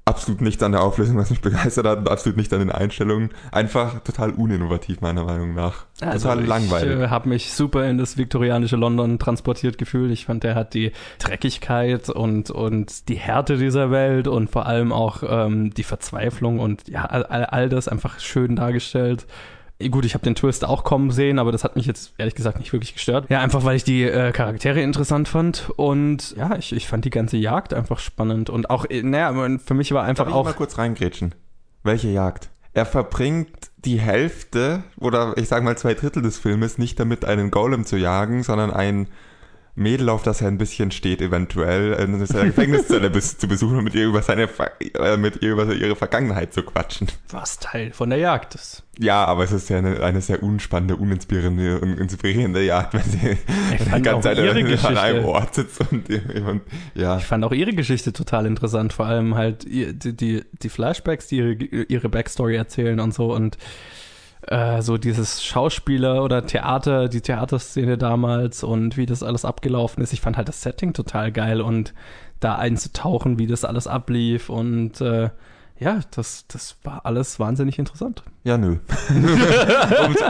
[0.07, 3.31] Absolut nicht an der Auflösung, was mich begeistert hat, und absolut nicht an den Einstellungen.
[3.51, 5.85] Einfach total uninnovativ, meiner Meinung nach.
[5.99, 6.91] total langweilig.
[6.91, 10.11] Ich äh, habe mich super in das viktorianische London transportiert gefühlt.
[10.11, 14.91] Ich fand, der hat die Dreckigkeit und, und die Härte dieser Welt und vor allem
[14.91, 19.25] auch ähm, die Verzweiflung und ja, all all das einfach schön dargestellt.
[19.91, 22.59] Gut, ich habe den Twist auch kommen sehen, aber das hat mich jetzt ehrlich gesagt
[22.59, 23.29] nicht wirklich gestört.
[23.29, 27.09] Ja, einfach weil ich die äh, Charaktere interessant fand und ja, ich, ich fand die
[27.09, 30.45] ganze Jagd einfach spannend und auch, äh, naja, für mich war einfach Darf ich auch
[30.45, 31.35] mal kurz reingrätschen?
[31.83, 32.49] Welche Jagd?
[32.73, 37.51] Er verbringt die Hälfte oder ich sage mal zwei Drittel des Filmes nicht damit, einen
[37.51, 39.07] Golem zu jagen, sondern ein
[39.77, 43.83] Mädel, auf das er ein bisschen steht, eventuell in seiner Gefängniszelle bis, zu besuchen und
[43.83, 44.47] mit ihr über seine
[44.93, 47.07] äh, mit ihr über ihre Vergangenheit zu quatschen.
[47.29, 48.83] was Teil von der Jagd ist.
[48.97, 53.37] Ja, aber es ist ja eine, eine sehr unspannende, uninspirierende und inspirierende Jagd, wenn sie
[53.97, 56.61] die ganze Zeit ihre an Geschichte- einem Ort sitzt und, und
[56.93, 57.17] ja.
[57.17, 61.37] Ich fand auch ihre Geschichte total interessant, vor allem halt die, die, die Flashbacks, die
[61.37, 63.57] ihre, ihre Backstory erzählen und so und
[64.47, 70.13] äh, so dieses Schauspieler oder Theater, die Theaterszene damals und wie das alles abgelaufen ist.
[70.13, 71.93] Ich fand halt das Setting total geil und
[72.39, 75.29] da einzutauchen, wie das alles ablief und äh,
[75.79, 78.23] ja, das, das war alles wahnsinnig interessant.
[78.43, 78.77] Ja, nö.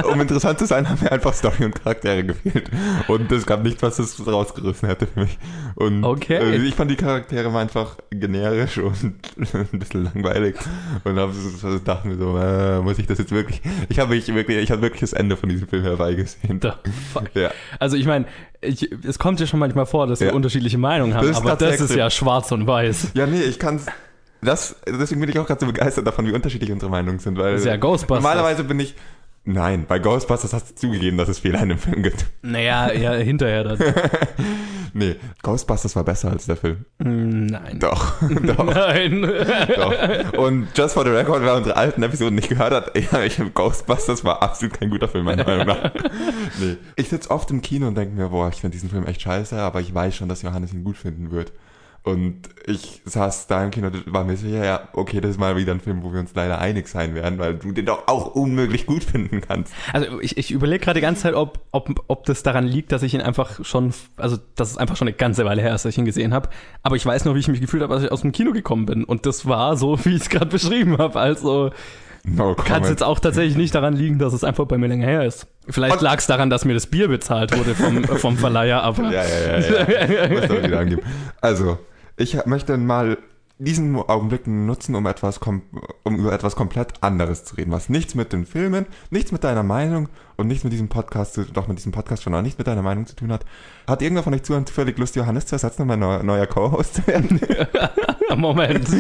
[0.06, 2.72] um, um interessant zu sein, haben mir einfach Story und Charaktere gefehlt.
[3.08, 5.38] Und es gab nichts, was das rausgerissen hätte für mich.
[5.76, 6.36] Und Okay.
[6.38, 8.96] äh, ich fand die Charaktere mal einfach generisch und
[9.54, 10.56] ein bisschen langweilig.
[11.04, 13.62] Und hab, so- dachte mir so, äh, muss ich das jetzt wirklich.
[13.90, 16.60] Ich habe mich wirklich, ich habe wirklich das Ende von diesem Film herbeigesehen.
[16.62, 16.72] The
[17.14, 17.36] fuck.
[17.36, 17.52] Ja.
[17.80, 18.26] Also ich meine,
[18.62, 20.34] ich, es kommt ja schon manchmal vor, dass wir Ja.
[20.34, 23.10] unterschiedliche Meinungen haben, Das aber das ist ja schwarz und weiß.
[23.14, 23.86] Ja, nee, ich kann's.
[24.46, 27.54] Das, deswegen bin ich auch gerade so begeistert davon, wie unterschiedlich unsere Meinungen sind, weil
[27.54, 28.24] Das ist ja Ghostbusters.
[28.24, 28.96] normalerweise bin ich.
[29.48, 32.26] Nein, bei Ghostbusters hast du zugegeben, dass es Fehler in dem Film gibt.
[32.42, 33.78] Naja, ja, hinterher dann.
[34.98, 36.86] Nee, Ghostbusters war besser als der Film.
[37.00, 37.80] Mm, Nein.
[37.82, 39.30] Doch, doch, Nein.
[39.76, 40.34] doch.
[40.38, 44.24] Und just for the record, wer unsere alten Episoden nicht gehört hat, ja, ich Ghostbusters
[44.24, 45.92] war absolut kein guter Film, meiner Meinung nach.
[46.62, 46.78] Nee.
[46.96, 49.58] Ich sitze oft im Kino und denke mir, boah, ich finde diesen Film echt scheiße,
[49.60, 51.52] aber ich weiß schon, dass Johannes ihn gut finden wird.
[52.06, 55.58] Und ich saß da im Kino und war mir sicher, ja, okay, das ist mal
[55.58, 58.36] wieder ein Film, wo wir uns leider einig sein werden, weil du den doch auch
[58.36, 59.74] unmöglich gut finden kannst.
[59.92, 63.02] Also ich, ich überlege gerade die ganze Zeit, ob, ob, ob das daran liegt, dass
[63.02, 65.94] ich ihn einfach schon, also dass es einfach schon eine ganze Weile her ist, dass
[65.94, 66.50] ich ihn gesehen habe.
[66.84, 68.86] Aber ich weiß noch, wie ich mich gefühlt habe, als ich aus dem Kino gekommen
[68.86, 69.04] bin.
[69.04, 71.20] Und das war so, wie ich es gerade beschrieben habe.
[71.20, 71.72] Also
[72.24, 75.08] No kann es jetzt auch tatsächlich nicht daran liegen, dass es einfach bei mir länger
[75.08, 75.48] her ist.
[75.68, 79.24] Vielleicht lag es daran, dass mir das Bier bezahlt wurde vom, vom Verleiher, aber Ja,
[79.24, 80.30] ja, ja, ja.
[80.42, 81.02] Muss wieder angeben.
[81.42, 81.80] Also,
[82.18, 83.18] ich möchte mal
[83.58, 85.62] diesen Augenblick nutzen, um etwas, um
[86.04, 90.10] über etwas komplett anderes zu reden, was nichts mit den Filmen, nichts mit deiner Meinung
[90.36, 92.82] und nichts mit diesem Podcast, zu, doch mit diesem Podcast schon, aber nichts mit deiner
[92.82, 93.46] Meinung zu tun hat.
[93.88, 97.08] Hat irgendwer von euch zufällig Lust, Johannes zu ersetzen, um mein neuer, neuer Co-Host zu
[97.08, 97.40] werden?
[98.36, 98.88] Moment.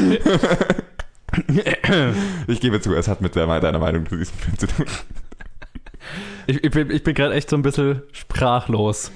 [2.47, 4.85] Ich gebe zu, es hat mit der, deiner Meinung zu diesem Film zu tun.
[6.47, 9.11] Ich, ich bin, ich bin gerade echt so ein bisschen sprachlos.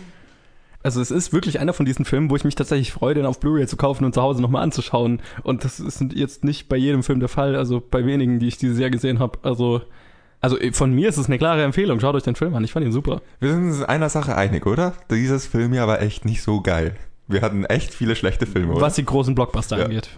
[0.81, 3.39] Also es ist wirklich einer von diesen Filmen, wo ich mich tatsächlich freue, den auf
[3.39, 5.21] Blu-ray zu kaufen und zu Hause nochmal anzuschauen.
[5.43, 8.57] Und das ist jetzt nicht bei jedem Film der Fall, also bei wenigen, die ich
[8.57, 9.39] dieses Jahr gesehen habe.
[9.43, 9.81] Also,
[10.39, 11.99] also von mir ist es eine klare Empfehlung.
[11.99, 13.21] Schaut euch den Film an, ich fand ihn super.
[13.41, 14.93] Wir sind uns in einer Sache einig, oder?
[15.11, 16.95] Dieses Film hier war echt nicht so geil.
[17.27, 18.81] Wir hatten echt viele schlechte Filme, oder?
[18.81, 19.85] Was die großen Blockbuster Ja.
[19.85, 20.09] angeht,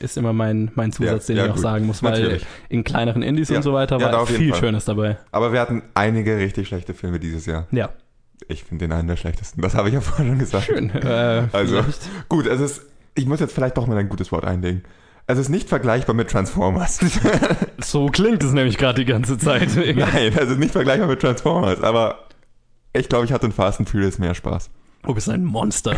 [0.00, 1.62] ist immer mein, mein Zusatz, Ja, den ja, ich auch gut.
[1.62, 2.46] sagen muss, weil Natürlich.
[2.68, 3.58] in kleineren Indies Ja.
[3.58, 4.58] und so weiter war viel Fall.
[4.58, 5.16] Schönes dabei.
[5.30, 7.68] Aber wir hatten einige richtig schlechte Filme dieses Jahr.
[7.70, 7.90] Ja,
[8.46, 9.60] Ich finde den einen der schlechtesten.
[9.62, 10.64] Das habe ich ja vorhin schon gesagt.
[10.66, 10.90] schön.
[10.90, 12.28] Äh, Also, vielleicht.
[12.28, 12.82] gut, es ist,
[13.14, 14.82] ich muss jetzt vielleicht doch mal ein gutes Wort einlegen.
[15.26, 17.00] Es ist nicht vergleichbar mit Transformers.
[17.80, 19.68] So klingt es nämlich gerade die ganze Zeit.
[19.76, 22.24] Nein, es ist nicht vergleichbar mit Transformers, aber
[22.92, 24.68] ich glaube, ich hatte in Fast and Furious mehr Spaß.
[25.04, 25.94] Du bist ein Monster.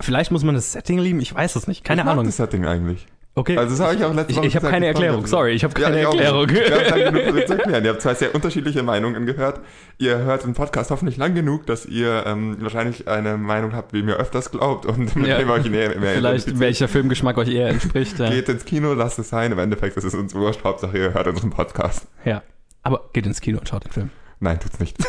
[0.00, 1.84] Vielleicht muss man das Setting lieben, ich weiß es nicht.
[1.84, 2.24] Keine ich mag Ahnung.
[2.26, 3.06] das Setting eigentlich.
[3.38, 3.56] Okay.
[3.56, 5.26] Also das habe ich auch letzte Ich- Woche ich habe keine ich Erklärung.
[5.26, 6.46] Sorry, ich habe keine ich auch Erklärung.
[6.46, 6.68] nicht.
[6.68, 7.84] Wir haben lang genug darüber zu erklären.
[7.84, 9.60] Ihr habt zwei sehr unterschiedliche Meinungen gehört.
[9.98, 13.98] Ihr hört den Podcast hoffentlich lang genug, dass ihr ähm, wahrscheinlich eine Meinung habt, wie
[13.98, 15.38] ihr mir öfters glaubt und mit Ja.
[15.38, 18.18] dem euch näher, mehr Vielleicht welcher Filmgeschmack euch eher entspricht.
[18.18, 18.28] Ja.
[18.30, 19.52] Geht ins Kino, lasst es sein.
[19.52, 20.64] Im Endeffekt ist es uns wurscht.
[20.64, 22.06] Hauptsache ihr hört unseren Podcast.
[22.24, 22.42] ja.
[22.82, 24.10] Aber geht ins Kino und schaut den Film.
[24.40, 24.96] Nein, tut's nicht.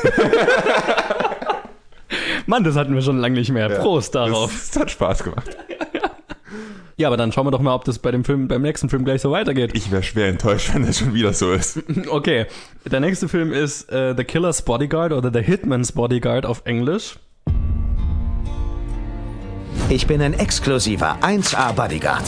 [2.45, 3.69] Mann, das hatten wir schon lange nicht mehr.
[3.71, 3.80] Ja.
[3.80, 4.53] Prost darauf.
[4.53, 5.55] Es hat Spaß gemacht.
[6.99, 9.05] Ja, aber dann schauen wir doch mal, ob das bei dem Film, beim nächsten Film
[9.05, 9.71] gleich so weitergeht.
[9.73, 11.79] Ich wäre schwer enttäuscht, wenn das schon wieder so ist.
[12.09, 12.45] Okay,
[12.85, 17.17] der nächste Film ist äh, The Killer's Bodyguard oder The Hitman's Bodyguard auf Englisch.
[19.87, 22.23] Ich bin ein exklusiver 1A-Bodyguard.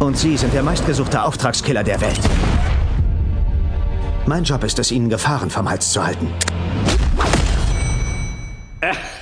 [0.00, 2.20] Und Sie sind der meistgesuchte Auftragskiller der Welt.
[4.26, 6.30] Mein Job ist es, Ihnen Gefahren vom Hals zu halten.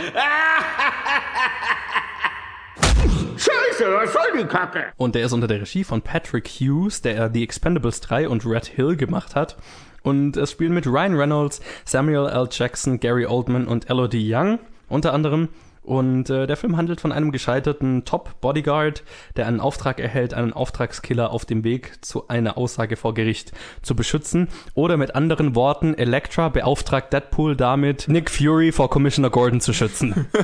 [3.36, 4.92] Scheiße, was soll die Kacke?
[4.96, 8.66] Und der ist unter der Regie von Patrick Hughes, der The Expendables 3 und Red
[8.66, 9.56] Hill gemacht hat.
[10.02, 12.48] Und es spielen mit Ryan Reynolds, Samuel L.
[12.50, 15.50] Jackson, Gary Oldman und Elodie Young unter anderem.
[15.82, 19.02] Und äh, der Film handelt von einem gescheiterten Top-Bodyguard,
[19.36, 23.52] der einen Auftrag erhält, einen Auftragskiller auf dem Weg zu einer Aussage vor Gericht
[23.82, 24.48] zu beschützen.
[24.74, 30.26] Oder mit anderen Worten, Elektra beauftragt Deadpool damit, Nick Fury vor Commissioner Gordon zu schützen.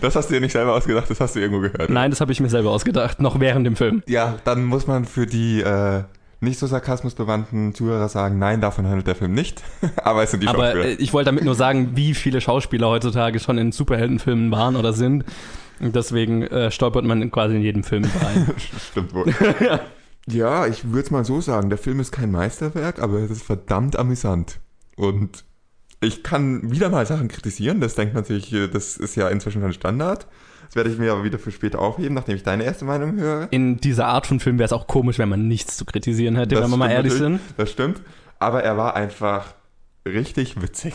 [0.00, 1.88] Das hast du dir nicht selber ausgedacht, das hast du irgendwo gehört.
[1.88, 4.02] Nein, das habe ich mir selber ausgedacht, noch während dem Film.
[4.06, 6.02] Ja, dann muss man für die äh,
[6.42, 9.62] nicht so sarkasmusbewandten Zuhörer sagen, nein, davon handelt der Film nicht.
[9.96, 10.84] Aber es sind die Aber Schauspieler.
[10.84, 14.92] äh, ich wollte damit nur sagen, wie viele Schauspieler heutzutage schon in Superheldenfilmen waren oder
[14.92, 15.24] sind.
[15.80, 18.52] Und deswegen äh, stolpert man quasi in jedem Film rein.
[18.90, 19.32] Stimmt wohl.
[20.28, 23.42] ja, ich würde es mal so sagen, der Film ist kein Meisterwerk, aber es ist
[23.42, 24.60] verdammt amüsant.
[24.96, 25.44] Und
[26.00, 29.62] ich kann wieder mal Sachen kritisieren, das denkt man sich, äh, das ist ja inzwischen
[29.62, 30.26] ein Standard.
[30.72, 33.46] Das werde ich mir aber wieder für später aufheben, nachdem ich deine erste Meinung höre.
[33.50, 36.54] In dieser Art von Film wäre es auch komisch, wenn man nichts zu kritisieren hätte,
[36.54, 37.40] Das wenn wir mal ehrlich sind.
[37.58, 38.00] Das stimmt.
[38.38, 39.52] Aber er war einfach
[40.08, 40.94] richtig witzig.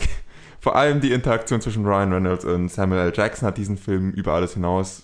[0.58, 3.12] Vor allem die Interaktion zwischen Ryan Reynolds und Samuel L.
[3.14, 5.02] Jackson hat diesen Film über alles hinaus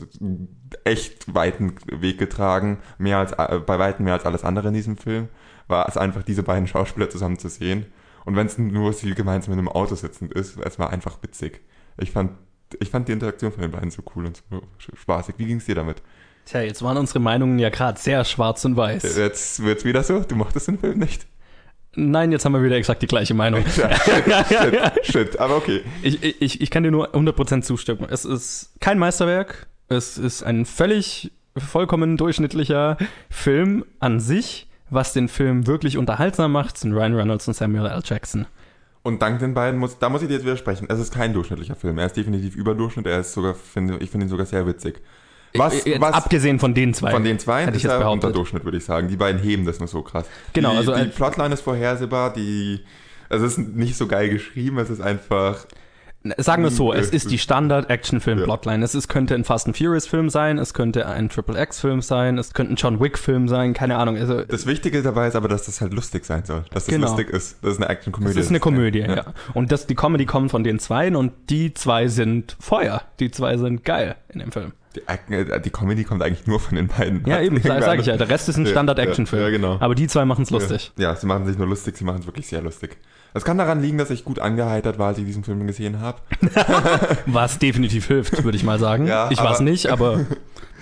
[0.83, 2.79] echt weiten Weg getragen.
[2.99, 5.29] Mehr als, äh, bei weitem mehr als alles andere in diesem Film.
[5.69, 7.87] War es einfach, diese beiden Schauspieler zusammen zu sehen.
[8.25, 11.61] Und wenn es nur sie gemeinsam in einem Auto sitzend ist, es war einfach witzig.
[11.97, 12.33] Ich fand,
[12.81, 14.63] ich fand die Interaktion von den beiden so cool und so
[14.97, 15.37] spaßig.
[15.39, 16.03] Wie ging es dir damit?
[16.45, 19.17] Tja, jetzt waren unsere Meinungen ja gerade sehr schwarz und weiß.
[19.17, 21.27] Jetzt wird's wieder so, du mochtest den Film nicht.
[21.97, 23.65] Nein, jetzt haben wir wieder exakt die gleiche Meinung.
[23.67, 25.83] Shit, shit, aber okay.
[26.03, 28.07] Ich, ich, ich kann dir nur 100% zustimmen.
[28.11, 29.69] Es ist kein Meisterwerk.
[29.89, 32.97] Es ist ein völlig vollkommen durchschnittlicher
[33.31, 34.69] Film an sich.
[34.91, 38.03] Was den Film wirklich unterhaltsam macht, sind Ryan Reynolds und Samuel L.
[38.05, 38.47] Jackson.
[39.05, 40.87] Und dank den beiden muss, da muss ich dir jetzt widersprechen.
[40.89, 41.99] Es ist kein durchschnittlicher Film.
[41.99, 43.07] Er ist definitiv Überdurchschnitt.
[43.07, 45.03] Er ist sogar, finde, ich finde ihn sogar sehr witzig.
[45.55, 47.11] Was, Jetzt was abgesehen von den zwei.
[47.11, 48.25] von den zwei hätte ist ich jetzt er behauptet.
[48.25, 49.09] Unterdurchschnitt, würde ich sagen.
[49.09, 50.25] Die beiden heben das nur so krass.
[50.55, 52.33] Genau, die, also die Plotline ist vorhersehbar.
[52.33, 52.81] Die,
[53.29, 54.79] also es ist nicht so geil geschrieben.
[54.79, 55.67] Es ist einfach
[56.39, 58.79] Sagen wir es so, es Äh, ist die Standard-Action-Film-Plotline.
[58.79, 58.85] Ja.
[58.85, 62.55] Es ist, könnte ein Fast and Furious-Film sein, es könnte ein Triple X-Film sein, es
[62.55, 64.17] könnte ein John Wick-Film sein, keine Ahnung.
[64.17, 66.65] Also, Das Wichtige dabei ist aber, dass das halt lustig sein soll.
[66.71, 67.09] Dass das Genau.
[67.09, 67.59] lustig ist.
[67.63, 68.39] Das ist eine Action-Komödie.
[68.39, 69.15] es ist eine Komödie, ja.
[69.17, 69.25] Ja.
[69.53, 73.03] Und das, die Comedy kommt von den Zweien und die zwei sind Feuer.
[73.21, 74.73] Die zwei sind geil in dem Film.
[74.97, 77.25] Die, äh, die Comedy kommt eigentlich nur von den beiden.
[77.27, 78.17] Ja, eben, Irgendwer sage ich ja.
[78.17, 79.43] Der Rest ist ein Standard-Action-Film.
[79.43, 79.77] Ja, ja, genau.
[79.81, 80.93] Aber die zwei machen es lustig.
[80.97, 82.97] Ja, ja, sie machen sich nur lustig, sie machen es wirklich sehr lustig.
[83.33, 86.19] Es kann daran liegen, dass ich gut angeheitert war, als ich diesen Film gesehen habe.
[87.27, 89.09] Was definitiv hilft, würde ich mal sagen.
[89.09, 90.21] Ja, ich weiß aber- nicht, aber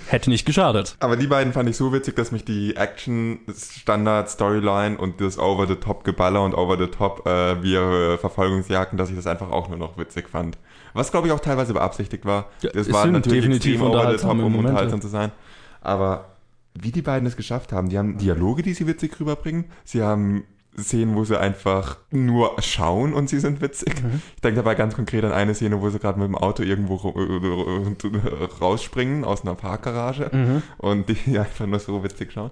[0.08, 0.96] hätte nicht geschadet.
[1.00, 6.52] Aber die beiden fand ich so witzig, dass mich die Action-Standard-Storyline und das Over-the-Top-Geballer und
[6.54, 10.58] Over-the-Top äh, wir äh, Verfolgungsjagden, dass ich das einfach auch nur noch witzig fand.
[10.94, 12.46] Was, glaube ich, auch teilweise beabsichtigt war.
[12.60, 15.32] Ja, das war natürlich definitiv unterhaltsame um unterhaltsam zu sein.
[15.80, 16.26] Aber
[16.74, 19.66] wie die beiden es geschafft haben, die haben Dialoge, die sie witzig rüberbringen.
[19.84, 20.44] Sie haben
[20.78, 24.02] Szenen, wo sie einfach nur schauen und sie sind witzig.
[24.02, 24.22] Mhm.
[24.36, 26.94] Ich denke dabei ganz konkret an eine Szene, wo sie gerade mit dem Auto irgendwo
[26.94, 30.62] ru- äh, rausspringen aus einer Parkgarage Mhm.
[30.78, 32.50] und die einfach nur so witzig schauen.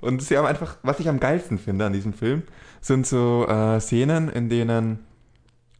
[0.00, 2.42] Und sie haben einfach, was ich am geilsten finde an diesem Film,
[2.80, 5.00] sind so äh, Szenen, in denen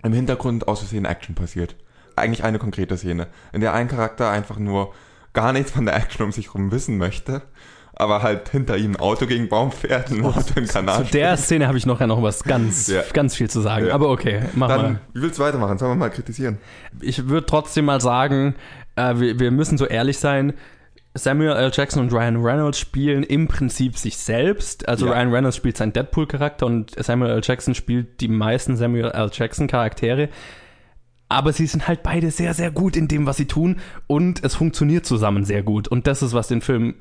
[0.02, 1.76] im Hintergrund aus Versehen Action passiert.
[2.16, 4.92] Eigentlich eine konkrete Szene, in der ein Charakter einfach nur
[5.32, 7.42] gar nichts von der Action um sich rum wissen möchte,
[7.94, 11.04] aber halt hinter ihm ein Auto gegen Baum fährt, ein Auto im Kanal.
[11.06, 13.02] Zu der Szene habe ich nachher noch was ganz, Ja.
[13.14, 13.86] ganz viel zu sagen.
[13.86, 13.94] Ja.
[13.94, 14.76] Aber okay, mach mal.
[14.78, 15.78] Dann, wie willst du weitermachen?
[15.78, 16.58] Sollen wir mal kritisieren?
[17.00, 18.54] ich würde trotzdem mal sagen,
[18.96, 20.52] äh, wir, wir müssen so ehrlich sein.
[21.14, 21.70] Samuel L.
[21.74, 24.88] Jackson und Ryan Reynolds spielen im Prinzip sich selbst.
[24.88, 25.12] Also Ja.
[25.12, 27.40] Ryan Reynolds spielt seinen Deadpool-Charakter und Samuel L.
[27.44, 29.30] Jackson spielt die meisten Samuel L.
[29.32, 30.28] Jackson-Charaktere.
[31.28, 34.54] aber sie sind halt beide sehr, sehr gut in dem, was sie tun und es
[34.54, 35.88] funktioniert zusammen sehr gut.
[35.88, 36.94] Und das ist, was den Film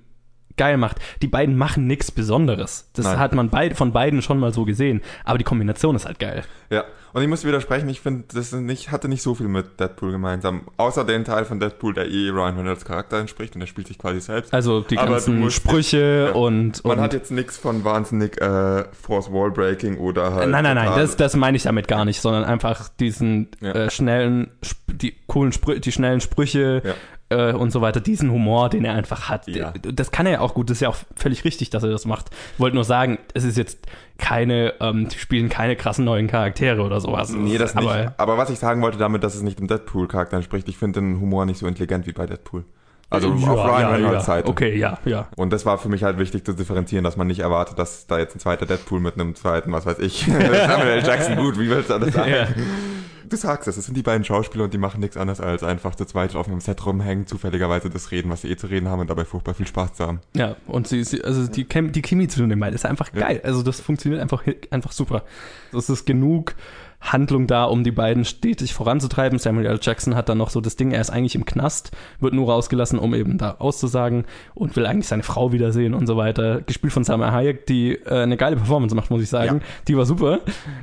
[0.57, 0.97] geil macht.
[1.21, 2.89] Die beiden machen nichts Besonderes.
[2.93, 3.19] Das Nein.
[3.19, 5.01] hat man beid, von beiden schon mal so gesehen.
[5.23, 6.43] Aber die Kombination ist halt geil.
[6.69, 10.11] Ja, und ich muss widersprechen, ich finde, das nicht, hatte nicht so viel mit Deadpool
[10.11, 10.61] gemeinsam.
[10.77, 13.97] Außer den Teil von Deadpool, der eh Ryan Reynolds Charakter entspricht und der spielt sich
[13.97, 14.53] quasi selbst.
[14.53, 16.31] Also die Aber ganzen musst- Sprüche Ja.
[16.33, 20.49] und, Man und hat jetzt nichts von wahnsinnig äh, Force Wall Breaking oder halt.
[20.49, 23.71] Nein, nein, nein, das, das meine ich damit gar nicht, sondern einfach diesen Ja.
[23.73, 24.51] äh, schnellen,
[24.87, 26.81] die coolen Sprü die schnellen Sprüche
[27.31, 29.47] äh, und so weiter, diesen Humor, den er einfach hat.
[29.47, 29.73] Ja.
[29.81, 32.05] Das kann er ja auch gut, das ist ja auch völlig richtig, dass er das
[32.05, 32.27] macht.
[32.53, 33.79] Ich wollte nur sagen, es ist jetzt
[34.17, 37.31] keine, ähm, die spielen keine krassen neuen Charaktere oder sowas.
[37.31, 37.87] Nee, das nicht.
[37.87, 40.99] Aber Aber, was ich sagen wollte damit, dass es nicht dem Deadpool-Charakter entspricht, ich finde
[40.99, 42.65] den Humor nicht so intelligent wie bei Deadpool.
[43.09, 44.21] Also ja, auf Ryan ja, Reynolds ja.
[44.21, 44.47] Seite.
[44.47, 45.27] Okay, ja, ja.
[45.35, 48.17] Und das war für mich halt wichtig zu differenzieren, dass man nicht erwartet, dass da
[48.19, 51.03] jetzt ein zweiter Deadpool mit einem zweiten, was weiß ich, Samuel.
[51.03, 52.33] Jackson, gut, wie willst du das sagen?
[53.31, 53.37] Ja.
[53.37, 55.95] Du sagst es, es sind die beiden Schauspieler und die machen nichts anderes als einfach
[55.95, 58.99] zu zweit auf einem Set rumhängen, zufälligerweise das reden, was sie eh zu reden haben
[58.99, 60.19] und dabei furchtbar viel Spaß zu haben.
[60.35, 63.41] Ja, und sie, sie also die, Chem die Chemie zwischen den beiden ist einfach geil.
[63.43, 65.23] Also das funktioniert einfach, einfach super.
[65.73, 66.55] Es ist genug
[67.01, 69.39] Handlung da, um die beiden stetig voranzutreiben.
[69.39, 69.79] Samuel L.
[69.81, 72.99] Jackson hat dann noch so das Ding, er ist eigentlich im Knast, wird nur rausgelassen,
[72.99, 76.61] um eben da auszusagen und will eigentlich seine Frau wiedersehen und so weiter.
[76.61, 79.57] Gespielt von Salma Hayek, die äh, eine geile Performance macht, muss ich sagen.
[79.57, 79.65] Ja.
[79.87, 80.39] Die war super.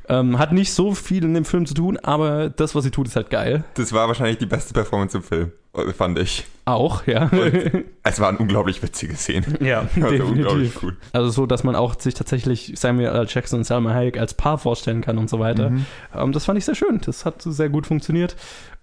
[0.09, 3.07] Ähm, hat nicht so viel in dem Film zu tun, aber das, was sie tut,
[3.07, 3.65] ist halt geil.
[3.75, 5.53] Das war wahrscheinlich die beste Performance im Film,
[5.97, 6.47] fand ich.
[6.65, 7.29] Auch, ja.
[7.29, 9.57] Und es waren unglaublich witzige Szenen.
[9.65, 10.83] Ja, Also unglaublich definitiv.
[10.83, 10.97] cool.
[11.13, 13.27] Also so, dass man auch sich tatsächlich Samuel L.
[13.29, 15.71] Jackson und Salma Hayek als Paar vorstellen kann und so weiter.
[15.71, 15.87] Mhm.
[16.15, 17.01] Ähm, das fand ich sehr schön.
[17.05, 18.37] Das hat sehr gut funktioniert.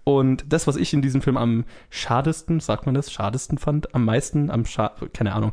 [0.04, 4.04] Und das, was ich in diesem Film am schadesten, sagt man das, schadesten fand, am
[4.04, 5.52] meisten, am scha keine Ahnung.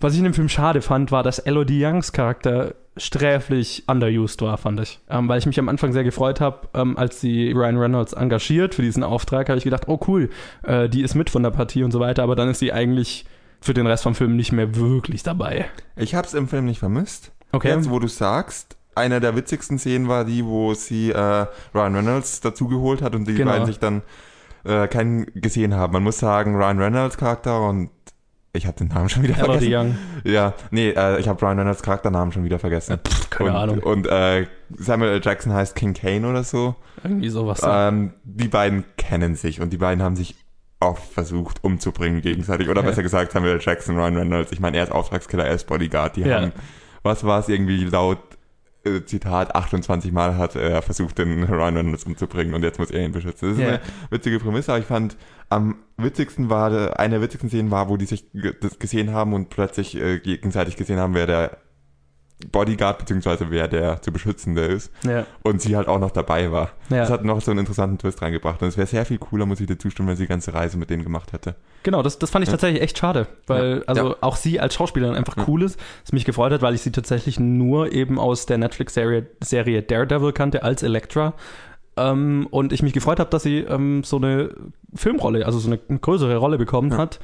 [0.00, 4.58] Was ich in dem Film schade fand, war, dass Elodie Youngs Charakter sträflich underused war,
[4.58, 5.00] fand ich.
[5.08, 8.74] Ähm, weil ich mich am Anfang sehr gefreut habe, ähm, als sie Ryan Reynolds engagiert
[8.74, 10.30] für diesen Auftrag, habe ich gedacht, oh cool,
[10.62, 13.24] äh, die ist mit von der Partie und so weiter, aber dann ist sie eigentlich
[13.60, 15.66] für den Rest vom Film nicht mehr wirklich dabei.
[15.96, 17.32] Ich hab's im Film nicht vermisst.
[17.52, 17.68] Okay.
[17.68, 22.40] Jetzt, wo du sagst, eine der witzigsten Szenen war die, wo sie äh, Ryan Reynolds
[22.40, 23.52] dazugeholt hat und die Genau.
[23.52, 24.02] beiden sich dann
[24.64, 25.92] äh, keinen gesehen haben.
[25.92, 27.90] Man muss sagen, Ryan Reynolds Charakter und
[28.52, 29.98] ich habe den Namen schon wieder Elodie vergessen.
[30.24, 30.32] Young.
[30.32, 32.98] Ja, nee, äh, ich habe Ryan Reynolds Charakternamen schon wieder vergessen.
[33.30, 33.78] keine und, Ahnung.
[33.80, 34.46] Und äh,
[34.76, 35.20] Samuel L.
[35.22, 36.74] Jackson heißt King Kane oder so.
[37.02, 37.60] Irgendwie sowas.
[37.66, 40.34] Ähm, die beiden kennen sich und die beiden haben sich
[40.80, 42.68] oft versucht umzubringen gegenseitig.
[42.68, 42.88] Oder Ja.
[42.88, 43.60] besser gesagt Samuel L.
[43.62, 44.52] Jackson, Ryan Reynolds.
[44.52, 46.16] Ich meine, er ist Auftragskiller, er ist Bodyguard.
[46.16, 46.40] Die Ja.
[46.42, 46.52] haben,
[47.02, 48.18] was war es irgendwie laut
[48.84, 53.04] äh, Zitat, 28 Mal hat er versucht, den Ryan Reynolds umzubringen und jetzt muss er
[53.04, 53.48] ihn beschützen.
[53.50, 53.68] Das ist Ja.
[53.68, 53.80] eine
[54.10, 55.16] witzige Prämisse, aber ich fand,
[55.48, 58.24] am witzigsten war, eine der witzigsten Szenen war, wo die sich
[58.60, 61.58] das gesehen haben und plötzlich äh, gegenseitig gesehen haben, wer der
[62.50, 65.26] Bodyguard beziehungsweise wer der zu beschützende ist ja.
[65.44, 66.70] und sie halt auch noch dabei war.
[66.90, 66.98] Ja.
[66.98, 68.60] Das hat noch so einen interessanten Twist reingebracht.
[68.62, 70.76] Und es wäre sehr viel cooler, muss ich dir zustimmen, wenn sie die ganze Reise
[70.76, 71.54] mit denen gemacht hätte.
[71.84, 73.82] Genau, das, das fand ich tatsächlich echt schade, weil Ja.
[73.86, 74.16] also Ja.
[74.22, 77.38] auch sie als Schauspielerin einfach cool ist, was mich gefreut hat, weil ich sie tatsächlich
[77.38, 81.34] nur eben aus der Netflix-Serie Serie Daredevil kannte als Elektra.
[81.96, 84.50] Ähm, und ich mich gefreut habe, dass sie ähm, so eine
[84.94, 87.20] Filmrolle, also so eine größere Rolle bekommen hat.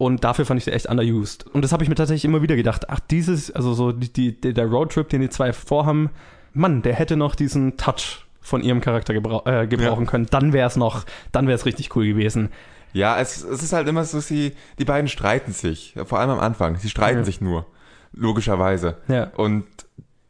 [0.00, 1.44] Und dafür fand ich sie echt underused.
[1.52, 2.88] Und das habe ich mir tatsächlich immer wieder gedacht.
[2.88, 6.08] Ach, dieses, also so die, die, der Roadtrip, den die zwei vorhaben,
[6.54, 10.26] Mann, der hätte noch diesen Touch von ihrem Charakter gebrau äh, gebrauchen können.
[10.30, 12.48] Dann wäre es noch, dann wäre es richtig cool gewesen.
[12.94, 15.94] Ja, es, es ist halt immer so, sie, die beiden streiten sich.
[16.06, 16.76] Vor allem am Anfang.
[16.76, 17.24] Sie streiten Ja.
[17.24, 17.66] sich nur.
[18.14, 18.96] Logischerweise.
[19.08, 19.24] Ja.
[19.36, 19.66] Und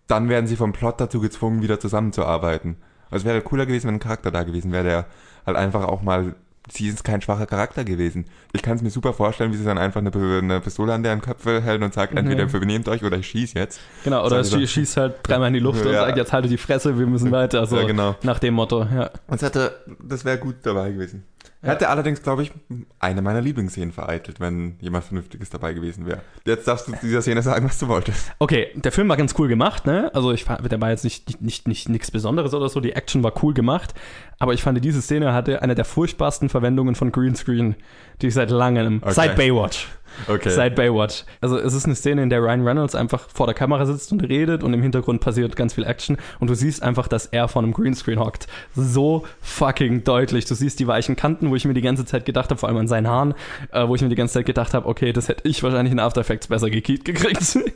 [0.09, 2.75] dann werden sie vom Plot dazu gezwungen, wieder zusammenzuarbeiten.
[3.09, 5.07] Also es wäre cooler gewesen, wenn ein Charakter da gewesen wäre, der
[5.47, 6.35] halt einfach auch mal,
[6.73, 8.27] sie ist kein schwacher Charakter gewesen.
[8.53, 11.21] Ich kann es mir super vorstellen, wie sie dann einfach eine, eine Pistole an deren
[11.21, 12.53] Köpfe hält und sagt, entweder Mhm.
[12.53, 13.81] benehmt euch oder ich schieß jetzt.
[14.05, 16.07] Genau, oder wir- schießt halt dreimal in die Luft und Ja.
[16.07, 17.67] sagt, jetzt halte die Fresse, wir müssen weiter.
[17.67, 18.17] So Ja, genau.
[18.23, 19.11] nach dem Motto, ja.
[19.27, 21.25] Und hätte, das wäre gut dabei gewesen.
[21.63, 22.53] Hätte allerdings, glaube ich,
[23.01, 26.23] eine meiner Lieblingsszenen vereitelt, wenn jemand Vernünftiges dabei gewesen wäre.
[26.47, 28.33] Jetzt darfst du zu dieser Szene sagen, was du wolltest.
[28.39, 30.11] Okay, der Film war ganz cool gemacht, ne?
[30.15, 33.23] Also ich der war jetzt nicht, nicht, nicht, nicht nichts Besonderes oder so, die Action
[33.23, 33.93] war cool gemacht,
[34.41, 37.77] aber ich fand, diese Szene hatte eine der furchtbarsten Verwendungen von Greenscreen,
[38.21, 39.13] die ich seit langem, Okay.
[39.13, 39.87] seit Baywatch.
[40.27, 40.51] Okay.
[40.51, 41.25] Seit Baywatch.
[41.41, 44.21] Also es ist eine Szene, in der Ryan Reynolds einfach vor der Kamera sitzt und
[44.23, 47.63] redet und im Hintergrund passiert ganz viel Action und du siehst einfach, dass er vor
[47.63, 48.49] einem Greenscreen hockt.
[48.75, 50.47] So fucking deutlich.
[50.47, 52.79] Du siehst die weichen Kanten, wo ich mir die ganze Zeit gedacht habe, vor allem
[52.79, 53.35] an seinen Haaren,
[53.73, 56.01] äh, wo ich mir die ganze Zeit gedacht habe, okay, das hätte ich wahrscheinlich in
[56.01, 57.59] After Effects besser gekiet gekriegt.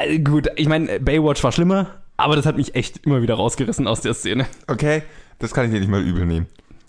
[0.00, 3.88] Äh, Gut, ich meine, Baywatch war schlimmer, aber das hat mich echt immer wieder rausgerissen
[3.88, 4.46] aus der Szene.
[4.68, 5.02] Okay,
[5.38, 6.46] das kann ich dir nicht mal übel nehmen.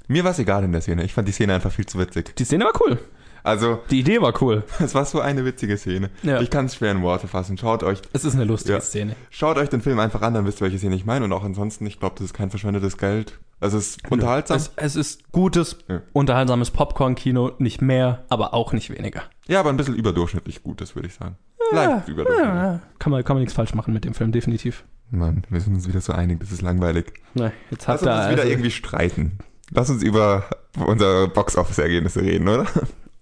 [0.07, 1.03] Mir war es egal in der Szene.
[1.03, 2.35] Ich fand die Szene einfach viel zu witzig.
[2.35, 2.97] Die Szene war cool.
[3.41, 4.63] Also, Die Idee war cool.
[4.79, 6.09] es war so eine witzige Szene.
[6.23, 6.41] Ja.
[6.41, 7.57] Ich kann es schwer in Worte fassen.
[7.57, 8.81] Schaut euch, Es ist eine lustige Ja.
[8.81, 9.15] Szene.
[9.29, 11.23] schaut euch den Film einfach an, dann wisst ihr, welche Szene ich meine.
[11.25, 13.39] Und auch ansonsten, ich glaube, das ist kein verschwendetes Geld.
[13.61, 14.57] Also es ist unterhaltsam.
[14.57, 16.01] Es, es ist gutes, Ja.
[16.13, 19.23] unterhaltsames Popcorn-Kino, nicht mehr, aber auch nicht weniger.
[19.47, 21.37] ja, aber ein bisschen überdurchschnittlich gut, das würde ich sagen.
[21.71, 22.55] Leicht überdurchschnittlich.
[22.55, 24.83] Ja, kann man, kann man nichts falsch machen mit dem Film, definitiv.
[25.11, 27.13] Mann, wir sind uns wieder so einig, das ist langweilig.
[27.33, 29.39] Na, jetzt Lass habt uns ihr jetzt wieder also, irgendwie streiten.
[29.71, 30.45] Lass uns über
[30.77, 32.67] unsere Box-Office-Ergebnisse reden, oder?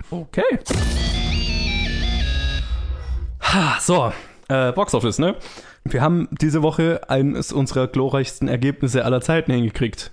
[0.09, 0.59] Okay.
[3.41, 4.11] Ha, so,
[4.49, 5.35] äh, Box Office, ne?
[5.85, 10.11] Wir haben diese Woche eines unserer glorreichsten Ergebnisse aller Zeiten hingekriegt.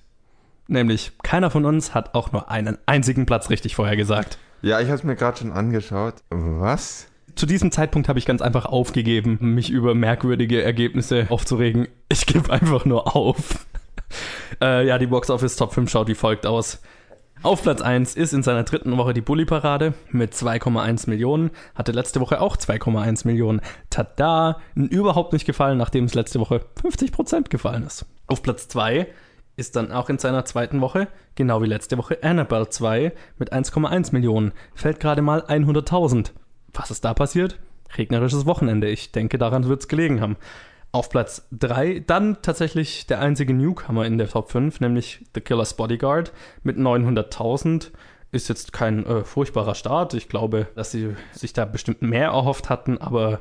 [0.69, 4.39] Nämlich, keiner von uns hat auch nur einen einzigen Platz richtig vorhergesagt.
[4.63, 6.15] Ja, ich habe es mir gerade schon angeschaut.
[6.31, 7.09] Was?
[7.37, 11.89] Zu diesem Zeitpunkt habe ich ganz einfach aufgegeben, mich über merkwürdige Ergebnisse aufzuregen.
[12.09, 13.67] Ich gebe einfach nur auf.
[14.63, 16.81] äh, ja, die Box Office Top 5 schaut wie folgt aus.
[17.43, 21.51] Auf Platz 1 ist in seiner dritten Woche die Bully-Parade mit 2,1 Millionen.
[21.75, 23.61] Hatte letzte Woche auch 2,1 Millionen.
[23.91, 24.61] Tada!
[24.75, 28.07] Überhaupt nicht gefallen, nachdem es letzte Woche 50% gefallen ist.
[28.29, 29.09] Auf Platz 2
[29.57, 34.13] ist dann auch in seiner zweiten Woche, genau wie letzte Woche, Annabelle 2 mit 1,1
[34.13, 34.53] Millionen.
[34.75, 36.31] Fällt gerade mal 100.000.
[36.75, 37.59] Was ist da passiert?
[37.97, 38.89] Regnerisches Wochenende.
[38.89, 40.37] Ich denke, daran wird es gelegen haben.
[40.93, 45.75] Auf Platz 3 dann tatsächlich der einzige Newcomer in der Top 5, nämlich The Killer's
[45.75, 47.91] Bodyguard mit 900.000.
[48.31, 50.15] Ist jetzt kein äh, furchtbarer Start.
[50.15, 53.41] Ich glaube, dass sie sich da bestimmt mehr erhofft hatten, aber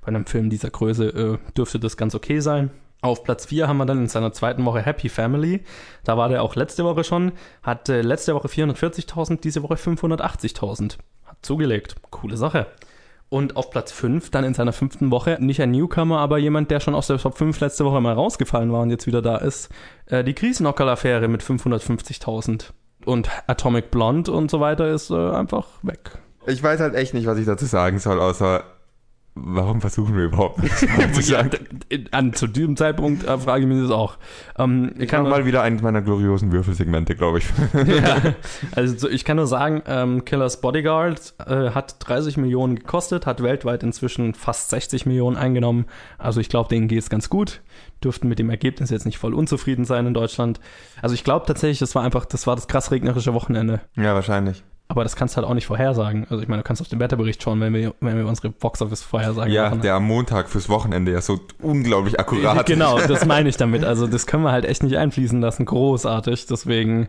[0.00, 2.70] bei einem Film dieser Größe äh, dürfte das ganz okay sein.
[3.00, 5.62] Auf Platz 4 haben wir dann in seiner zweiten Woche Happy Family.
[6.02, 7.32] Da war der auch letzte Woche schon.
[7.62, 10.98] Hatte letzte Woche 440.000, diese Woche 580.000.
[11.42, 11.96] Zugelegt.
[12.10, 12.66] Coole Sache.
[13.30, 16.80] Und auf Platz 5, dann in seiner fünften Woche, nicht ein Newcomer, aber jemand, der
[16.80, 19.68] schon aus der Top 5 letzte Woche mal rausgefallen war und jetzt wieder da ist,
[20.06, 22.70] äh, die Krisenockerl-Affäre mit 550.000.
[23.04, 26.18] Und Atomic Blonde und so weiter ist äh, einfach weg.
[26.46, 28.64] Ich weiß halt echt nicht, was ich dazu sagen soll, außer
[29.44, 31.34] warum versuchen wir überhaupt nicht?
[32.12, 34.18] an, zu diesem Zeitpunkt äh, frage ich mich das auch.
[34.58, 37.46] Ähm, ich Ich kann nur, mal wieder eines meiner gloriosen Würfelsegmente, glaube ich.
[37.86, 38.34] ja,
[38.74, 43.42] also so- ich kann nur sagen, ähm, Killers Bodyguard äh, hat 30 Millionen gekostet, hat
[43.42, 45.86] weltweit inzwischen fast 60 Millionen eingenommen.
[46.18, 47.60] Also ich glaube, denen geht es ganz gut.
[48.02, 50.60] Dürften mit dem Ergebnis jetzt nicht voll unzufrieden sein in Deutschland.
[51.02, 53.80] Also ich glaube tatsächlich, das war einfach, das war das krass regnerische Wochenende.
[53.96, 54.62] ja, wahrscheinlich.
[54.90, 56.26] Aber das kannst du halt auch nicht vorhersagen.
[56.30, 59.52] Also ich meine, du kannst auf den Wetterbericht schauen, wenn wir, wenn wir unsere Boxoffice-Vorhersagen
[59.52, 59.82] Ja, machen.
[59.82, 63.84] der am Montag fürs Wochenende ja so unglaublich akkurat Genau, das meine ich damit.
[63.84, 65.66] Also das können wir halt echt nicht einfließen lassen.
[65.66, 66.46] Großartig.
[66.46, 67.08] Deswegen,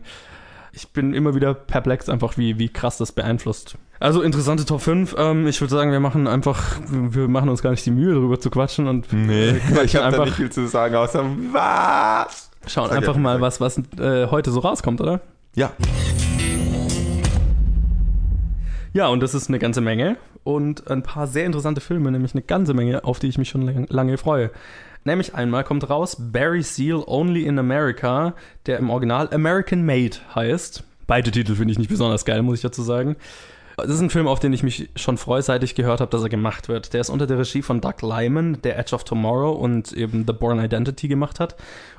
[0.74, 3.76] ich bin immer wieder perplex einfach, wie, wie krass das beeinflusst.
[4.02, 5.16] Also interessante Top 5.
[5.18, 8.42] Ähm, ich würde sagen, wir machen einfach, wir machen uns gar nicht die Mühe, darüber
[8.42, 11.24] zu quatschen und Nee, äh, ich quatschen habe da einfach, nicht viel zu sagen, außer
[11.54, 12.50] was?
[12.68, 13.42] schauen Sag einfach ja, mal, sag.
[13.42, 15.22] was, was äh, heute so rauskommt, oder?
[15.56, 15.72] Ja,
[18.94, 22.42] Ja, und das ist eine ganze Menge und ein paar sehr interessante Filme, nämlich eine
[22.42, 24.50] ganze Menge, auf die ich mich schon lang, lange freue.
[25.04, 28.34] Nämlich einmal kommt raus Barry Seal Only in America,
[28.66, 30.84] der im Original American Made heißt.
[31.08, 33.16] Beide Titel finde ich nicht besonders geil, muss ich dazu sagen.
[33.84, 36.24] Das ist ein Film, auf den ich mich schon freue, seit ich gehört habe, dass
[36.24, 36.94] er gemacht wird.
[36.94, 40.34] Der ist unter der Regie von Doug Lyman, der Edge of Tomorrow und eben The
[40.34, 41.56] Born Identity gemacht hat.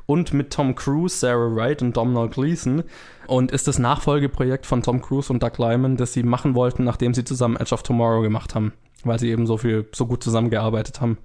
[0.06, 2.84] Und mit Tom Cruise, Sarah Wright und Domhnall Gleeson.
[3.26, 7.14] Und ist das Nachfolgeprojekt von Tom Cruise und Doug Lyman, das sie machen wollten, nachdem
[7.14, 8.72] sie zusammen Edge of Tomorrow gemacht haben.
[9.04, 11.18] Weil sie eben so viel, so gut zusammengearbeitet haben.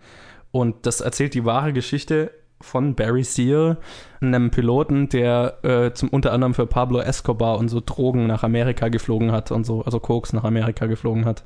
[0.52, 2.32] Und das erzählt die wahre Geschichte
[2.62, 3.78] von Barry Seal,
[4.22, 8.88] einem Piloten, der äh, zum unter anderem für Pablo Escobar und so Drogen nach Amerika
[8.88, 11.44] geflogen hat und so, also Koks nach Amerika geflogen hat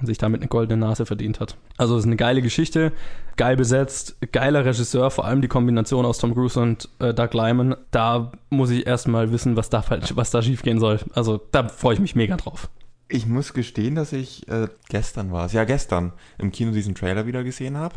[0.00, 1.56] und sich damit eine goldene Nase verdient hat.
[1.76, 2.92] Also es ist eine geile Geschichte,
[3.36, 7.76] geil besetzt, geiler Regisseur, vor allem die Kombination aus Tom Cruise und äh, Doug Lyman.
[7.92, 10.98] Da muss ich erstmal wissen, was da falsch, was da schiefgehen soll.
[11.14, 12.68] Also da freue ich mich mega drauf.
[13.08, 17.26] ich muss gestehen, dass ich äh, gestern war es, ja gestern, im Kino diesen Trailer
[17.26, 17.96] wieder gesehen habe.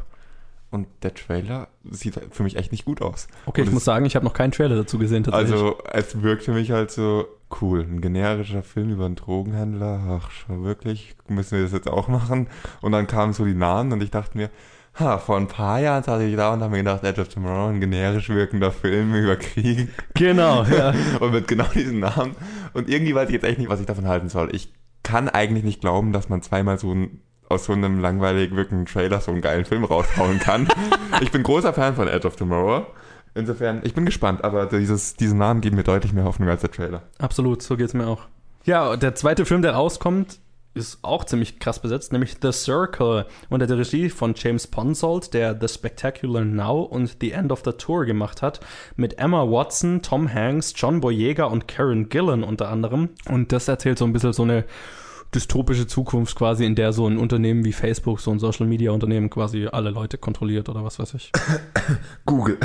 [0.76, 3.28] Und der Trailer sieht für mich echt nicht gut aus.
[3.46, 5.54] Okay, Und ich muss sagen, ich habe noch keinen Trailer dazu gesehen tatsächlich.
[5.54, 7.26] Also, es wirkt für mich halt so
[7.62, 7.82] cool.
[7.82, 10.20] Ein generischer Film über einen Drogenhändler.
[10.22, 11.16] Ach, schon wirklich?
[11.28, 12.48] Müssen wir das jetzt auch machen?
[12.82, 14.50] Und dann kamen so die Namen und ich dachte mir,
[15.00, 17.70] ha, vor ein paar Jahren saß ich da und habe mir gedacht, Edge of Tomorrow,
[17.70, 19.90] ein generisch wirkender Film über Krieg.
[20.14, 20.94] genau, ja.
[21.20, 22.36] und mit genau diesen Namen.
[22.74, 24.54] Und irgendwie weiß ich jetzt echt nicht, was ich davon halten soll.
[24.54, 24.74] Ich
[25.04, 29.22] kann eigentlich nicht glauben, dass man zweimal so ein, aus so einem langweilig wirkenden Trailer
[29.22, 30.68] so einen geilen Film raushauen kann.
[31.22, 32.86] ich bin großer Fan von Edge of Tomorrow.
[33.34, 36.72] Insofern, ich bin gespannt, aber dieses, diese Namen geben mir deutlich mehr Hoffnung als der
[36.72, 37.04] Trailer.
[37.20, 38.24] Absolut, so geht's mir auch.
[38.64, 40.40] Ja, der zweite Film, der rauskommt,
[40.76, 45.58] ist auch ziemlich krass besetzt, nämlich The Circle unter der Regie von James Ponsoldt, der
[45.60, 48.60] The Spectacular Now und The End of the Tour gemacht hat,
[48.96, 53.10] mit Emma Watson, Tom Hanks, John Boyega und Karen Gillan unter anderem.
[53.30, 54.66] Und das erzählt so ein bisschen so eine
[55.36, 59.30] dystopische Zukunft quasi, in der so ein Unternehmen wie Facebook, so ein Social Media Unternehmen
[59.30, 61.32] quasi alle Leute kontrolliert oder was weiß ich.
[62.26, 62.58] Google.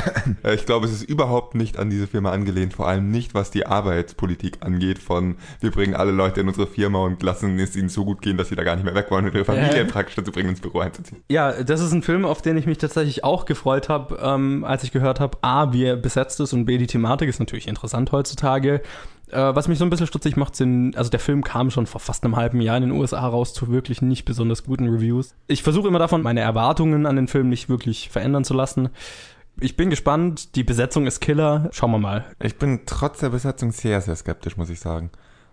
[0.43, 3.51] Äh, Ich glaube, es ist überhaupt nicht an diese Firma angelehnt, vor allem nicht, was
[3.51, 7.89] die Arbeitspolitik angeht von, wir bringen alle Leute in unsere Firma und lassen es ihnen
[7.89, 9.85] so gut gehen, dass sie da gar nicht mehr weg wollen und ihre Familie Äh.
[9.85, 11.23] praktisch dazu bringen, ins Büro einzuziehen.
[11.29, 14.85] Ja, das ist ein Film, auf den ich mich tatsächlich auch gefreut habe, ähm, als
[14.85, 18.13] ich gehört habe, A, wie er besetzt ist und B, die Thematik ist natürlich interessant
[18.13, 18.81] heutzutage.
[19.33, 22.01] Äh, was mich so ein bisschen stutzig macht, sind, also der Film kam schon vor
[22.01, 25.35] fast einem halben Jahr in den USA raus zu wirklich nicht besonders guten Reviews.
[25.47, 28.91] Ich versuche immer davon, meine Erwartungen an den Film nicht wirklich verändern zu lassen.
[29.61, 31.69] Ich bin gespannt, die Besetzung ist Killer.
[31.73, 32.25] Schauen wir mal.
[32.41, 35.11] Ich bin trotz der Besetzung sehr, sehr skeptisch, muss ich sagen.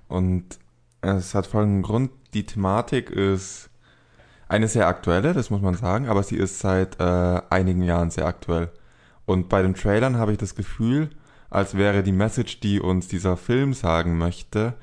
[0.07, 0.59] Und
[1.01, 2.11] es hat folgenden Grund.
[2.33, 3.69] Die Thematik ist
[4.47, 8.25] eine sehr aktuelle, das muss man sagen, aber sie ist seit äh, einigen Jahren sehr
[8.25, 8.69] aktuell.
[9.25, 11.09] Und bei den Trailern habe ich das Gefühl,
[11.49, 14.75] als wäre die Message, die uns dieser Film sagen möchte,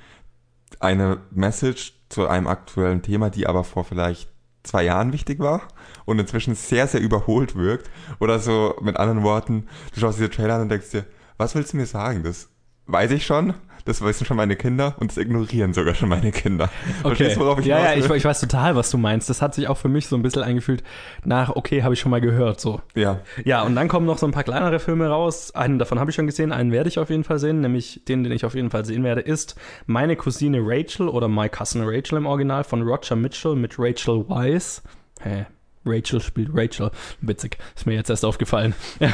[0.80, 4.28] eine Message zu einem aktuellen Thema, die aber vor vielleicht
[4.62, 5.62] zwei Jahren wichtig war
[6.04, 7.90] und inzwischen sehr, sehr überholt wirkt.
[8.18, 11.04] Oder so mit anderen Worten, du schaust diese Trailer an und denkst dir,
[11.36, 12.22] was willst du mir sagen?
[12.22, 12.48] Das
[12.86, 13.54] weiß ich schon,
[13.84, 16.70] das wissen schon meine Kinder und das ignorieren sogar schon meine Kinder.
[17.02, 19.28] Du, worauf ich ja, ja, ich, ich weiß total, was du meinst.
[19.28, 20.82] Das hat sich auch für mich so ein bisschen eingefühlt
[21.24, 22.80] nach, okay, habe ich schon mal gehört, so.
[22.94, 23.20] ja.
[23.44, 25.54] Ja, und dann kommen noch so ein paar kleinere Filme raus.
[25.54, 28.24] Einen davon habe ich schon gesehen, einen werde ich auf jeden Fall sehen, nämlich den,
[28.24, 29.54] den ich auf jeden Fall sehen werde, ist
[29.86, 34.82] Meine Cousine Rachel oder My Cousin Rachel im Original von Roger Mitchell mit Rachel Weisz.
[35.20, 35.46] Hä?
[35.86, 36.90] Rachel spielt Rachel.
[37.20, 38.74] Witzig, ist mir jetzt erst aufgefallen.
[38.98, 39.08] da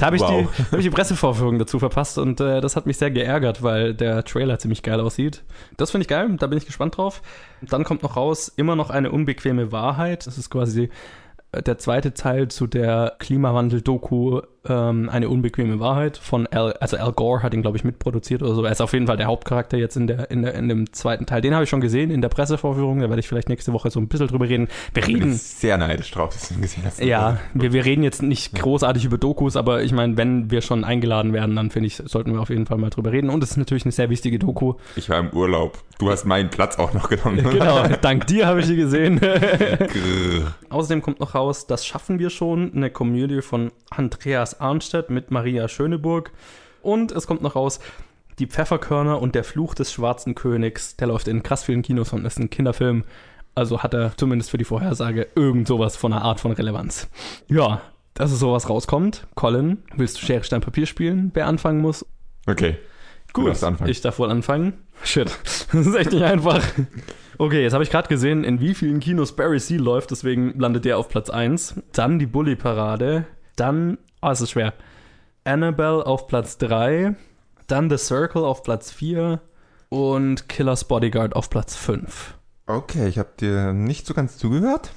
[0.00, 0.48] habe ich, Wow.
[0.56, 3.94] die, hab ich die Pressevorführung dazu verpasst und äh, das hat mich sehr geärgert, weil
[3.94, 5.42] der Trailer ziemlich geil aussieht.
[5.76, 7.22] Das finde ich geil, da bin ich gespannt drauf.
[7.62, 10.26] Dann kommt noch raus, immer noch eine unbequeme Wahrheit.
[10.26, 10.90] Das ist quasi
[11.52, 17.12] äh, der zweite Teil zu der Klimawandel-Doku ähm, Eine unbequeme Wahrheit von Al, also Al
[17.12, 18.64] Gore hat ihn, glaube ich, mitproduziert oder so.
[18.64, 21.26] Er ist auf jeden Fall der Hauptcharakter jetzt in, der, in, der, in dem zweiten
[21.26, 21.40] Teil.
[21.40, 23.98] Den habe ich schon gesehen in der Pressevorführung, da werde ich vielleicht nächste Woche so
[23.98, 24.68] ein bisschen drüber reden.
[24.94, 25.34] Wir Ich bin reden.
[25.34, 27.00] sehr neidisch drauf, dass du ihn gesehen hast.
[27.02, 30.84] Ja, wir, wir reden jetzt nicht großartig über Dokus, aber ich meine, wenn wir schon
[30.84, 33.30] eingeladen werden, dann finde ich, sollten wir auf jeden Fall mal drüber reden.
[33.30, 34.74] Und es ist natürlich eine sehr wichtige Doku.
[34.96, 35.78] Ich war im Urlaub.
[35.98, 37.42] Du hast meinen Platz auch noch genommen.
[37.50, 39.20] Genau, dank dir habe ich die gesehen.
[40.70, 45.68] Außerdem kommt noch raus, das schaffen wir schon, eine Komödie von Andreas Arnstedt mit Maria
[45.68, 46.30] Schöneburg.
[46.82, 47.80] Und es kommt noch raus,
[48.38, 50.96] die Pfefferkörner und der Fluch des schwarzen Königs.
[50.96, 53.04] Der läuft in krass vielen Kinos und ist ein Kinderfilm.
[53.54, 57.08] Also hat er zumindest für die Vorhersage irgend sowas von einer Art von Relevanz.
[57.48, 57.82] Ja,
[58.14, 59.26] dass es sowas rauskommt.
[59.34, 62.06] Colin, willst du Schere, Stein, Papier spielen, wer anfangen muss?
[62.46, 62.76] Okay.
[63.32, 64.74] Gut, ich darf wohl anfangen.
[65.04, 65.38] Shit,
[65.72, 66.62] das ist echt nicht einfach.
[67.38, 70.84] Okay, jetzt habe ich gerade gesehen, in wie vielen Kinos Barry Seal läuft, deswegen landet
[70.84, 71.80] der auf Platz 1.
[71.92, 73.24] Dann die Bully-Parade.
[73.56, 74.72] Dann, oh, es ist schwer.
[75.44, 77.14] Annabelle auf Platz 3.
[77.66, 79.40] Dann The Circle auf Platz 4.
[79.88, 82.38] Und Killer's Bodyguard auf Platz 5.
[82.66, 84.92] Okay, ich habe dir nicht so ganz zugehört.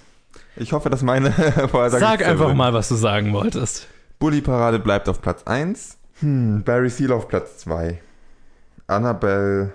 [0.56, 1.32] Ich hoffe, dass meine
[1.70, 3.88] Vorhersage Sag einfach mal, was du sagen wolltest.
[4.20, 5.98] Bully Parade bleibt auf Platz 1.
[6.22, 8.02] Hm, Barry Seal auf Platz 2.
[8.88, 9.74] Annabelle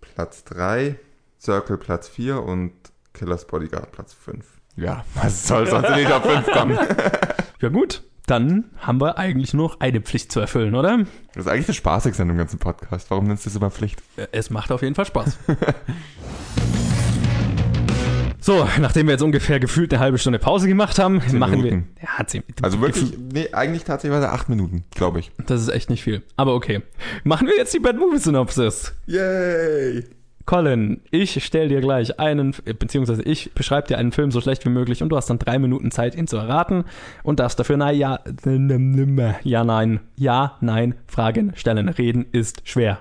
[0.00, 0.98] Platz 3.
[1.40, 2.72] Circle Platz 4 und
[3.12, 4.46] Killers Bodyguard Platz 5.
[4.76, 6.78] Ja, was soll sonst nicht auf 5 kommen?
[7.60, 10.98] Ja gut, dann haben wir eigentlich nur noch eine Pflicht zu erfüllen, oder?
[11.34, 13.10] Das ist eigentlich das Spaßigste an dem ganzen Podcast.
[13.10, 14.02] Warum nennst du das immer Pflicht?
[14.32, 15.36] Es macht auf jeden Fall Spaß.
[18.40, 21.88] so, nachdem wir jetzt ungefähr gefühlt eine halbe Stunde Pause gemacht haben, Zehn machen Minuten.
[22.00, 22.08] wir.
[22.18, 25.30] Ja, zehn, Also wirklich, nee, eigentlich tatsächlich 8 Minuten, glaube ich.
[25.46, 26.22] Das ist echt nicht viel.
[26.36, 26.80] Aber okay.
[27.24, 28.94] Machen wir jetzt die Bad Movie Synopsis.
[29.06, 30.04] Yay!
[30.46, 34.70] Colin, ich stell dir gleich einen, beziehungsweise ich beschreibe dir einen Film so schlecht wie
[34.70, 36.84] möglich und du hast dann drei Minuten Zeit, ihn zu erraten
[37.22, 38.20] und darfst dafür na ja,
[39.42, 41.88] ja, nein, ja, nein, Fragen stellen.
[41.88, 43.00] Reden ist schwer.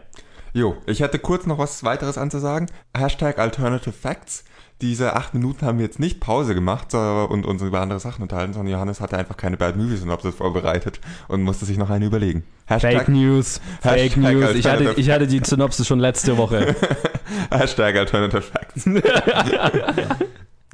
[0.54, 2.68] Jo, ich hätte kurz noch was weiteres anzusagen.
[2.96, 4.46] Hashtag Alternative Facts.
[4.84, 8.52] Diese acht Minuten haben wir jetzt nicht Pause gemacht und uns über andere Sachen unterhalten,
[8.52, 12.44] sondern Johannes hatte einfach keine Bad Movie Synopsis vorbereitet und musste sich noch eine überlegen.
[12.68, 14.56] Fake News, Fake Hashtag News.
[14.56, 16.76] Ich hatte, ich hatte die Synopsis schon letzte Woche.
[17.50, 18.84] Hashtag Alternative Facts.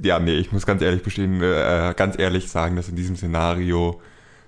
[0.01, 4.01] ja, nee, ich muss ganz ehrlich bestehen, äh, ganz ehrlich sagen, dass in diesem Szenario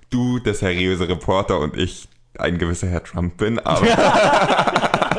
[0.09, 3.85] du der seriöse Reporter und ich ein gewisser Herr Trump bin, aber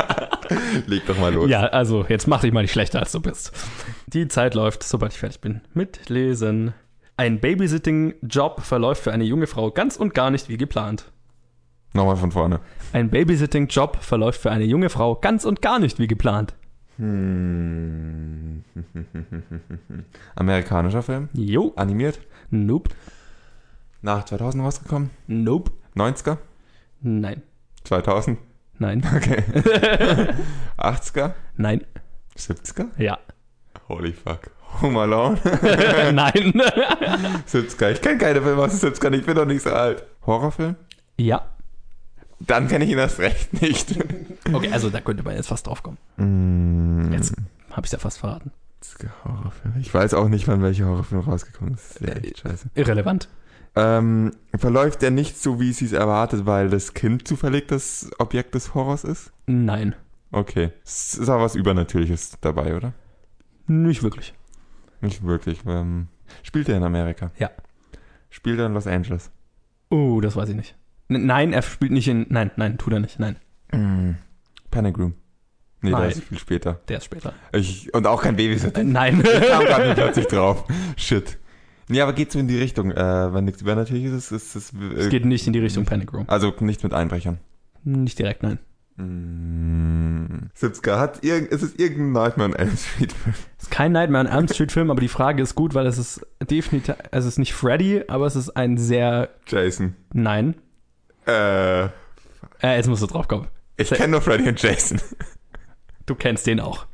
[0.87, 1.49] leg doch mal los.
[1.51, 3.53] Ja, also jetzt mach dich mal nicht schlechter, als du bist.
[4.09, 5.61] Die Zeit läuft, sobald ich fertig bin.
[5.75, 6.75] Mit Lesen.
[7.17, 11.13] Ein Babysitting-Job verläuft für eine junge Frau ganz und gar nicht wie geplant.
[11.95, 12.61] Nochmal von vorne.
[12.93, 16.55] Ein Babysitting-Job verläuft für eine junge Frau ganz und gar nicht wie geplant.
[16.99, 18.65] Hm.
[20.37, 21.73] Amerikanischer Film, Jo.
[21.77, 22.91] animiert, Nope.
[24.03, 25.71] nach 2000 rausgekommen, Nope.
[25.97, 26.39] 90er,
[27.03, 27.43] Nein.
[27.85, 28.39] 2000,
[28.83, 29.03] Nein.
[29.17, 29.43] okay,
[30.79, 31.85] 80er, Nein.
[32.37, 33.19] 70er, Ja.
[33.89, 34.51] Holy fuck.
[34.81, 35.39] Home Alone?
[36.13, 36.53] Nein.
[37.47, 37.91] Sitzka.
[37.91, 40.05] Ich kenne keine Filme aus Sitzka, ich bin doch nicht so alt.
[40.27, 40.77] Horrorfilm?
[41.19, 41.47] ja.
[42.45, 43.95] Dann kenne ich ihn erst recht nicht.
[44.53, 45.97] Okay, also da könnte man jetzt fast drauf kommen.
[46.17, 47.35] Mm, Jetzt
[47.71, 48.51] habe ich ja fast verraten.
[49.25, 49.75] Horrorfilm.
[49.81, 52.01] Ich weiß auch nicht, wann welcher Horrorfilm rausgekommen ist.
[52.01, 52.67] Das ist echt scheiße.
[52.75, 53.29] Irrelevant.
[53.75, 58.55] Ähm, verläuft der nicht so, wie es sich erwartet, weil das Kind zufällig das Objekt
[58.55, 59.33] des Horrors ist?
[59.47, 59.95] Nein.
[60.31, 60.73] Okay.
[60.85, 62.93] Es ist aber was Übernatürliches dabei, oder?
[63.67, 64.35] Nicht wirklich.
[65.01, 65.61] Nicht wirklich.
[65.67, 66.09] Ähm,
[66.43, 67.31] spielt er in Amerika?
[67.39, 67.51] Ja.
[68.31, 69.31] Spielt er in Los Angeles?
[69.91, 70.77] Oh, das weiß ich nicht.
[71.09, 72.27] N nein, er spielt nicht in.
[72.31, 73.19] Nein, nein, tut er nicht.
[73.19, 73.37] Nein,
[73.75, 74.17] Mm.
[74.71, 75.15] Panic Room.
[75.81, 76.01] Nee, Nein.
[76.03, 76.81] der ist viel später.
[76.89, 77.33] der ist später.
[77.53, 78.85] Ich, und auch kein Babysitter.
[78.85, 79.23] Nein.
[79.25, 80.65] Ich kam gerade plötzlich drauf.
[80.97, 81.39] Shit.
[81.89, 82.91] Nee, aber geht so in die Richtung.
[82.93, 84.73] Äh, wenn nichts Übernatürliches ist, ist es.
[84.97, 86.25] es Äh, geht nicht in die Richtung Panic Room.
[86.29, 87.39] also nicht mit Einbrechern.
[87.85, 88.59] Nicht direkt, nein.
[88.97, 90.51] Mm.
[90.55, 93.35] Sitzka, hat irgend, ist es irgendein Nightmare on Elm Street Film?
[93.59, 95.99] Es ist kein Nightmare on Elm Street Film, aber die Frage ist gut, weil es
[95.99, 99.95] ist definitiv, es ist nicht Freddy, aber es ist ein sehr, Jason.
[100.13, 100.55] nein.
[101.27, 101.89] Äh, Äh,
[102.77, 103.47] jetzt musst du drauf kommen.
[103.77, 105.01] ich kenne nur Freddy und Jason.
[106.07, 106.87] Du kennst den auch.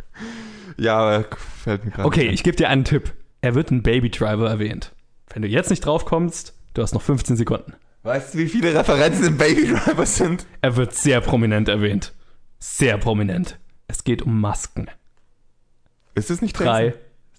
[0.76, 1.24] ja, aber
[1.62, 3.12] fällt mir gerade Okay, ich gebe dir einen Tipp.
[3.41, 4.93] Er wird in Baby Driver erwähnt.
[5.32, 7.74] Wenn du jetzt nicht drauf kommst, du hast noch 15 Sekunden.
[8.03, 10.47] Weißt du, wie viele Referenzen im Baby Driver sind?
[10.61, 12.14] Er wird sehr prominent erwähnt.
[12.59, 13.59] Sehr prominent.
[13.86, 14.89] Es geht um Masken.
[16.14, 16.95] Ist es nicht Drei,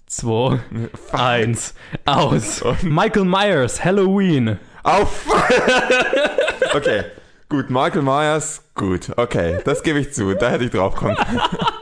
[0.06, 0.60] zwei,
[1.08, 1.20] Fuck.
[1.20, 1.74] eins,
[2.06, 2.62] aus.
[2.82, 4.58] Michael Myers, Halloween.
[4.82, 5.26] Auf!
[6.74, 7.04] okay,
[7.50, 11.16] gut, Michael Myers, gut, okay, das gebe ich zu, da hätte ich drauf kommen.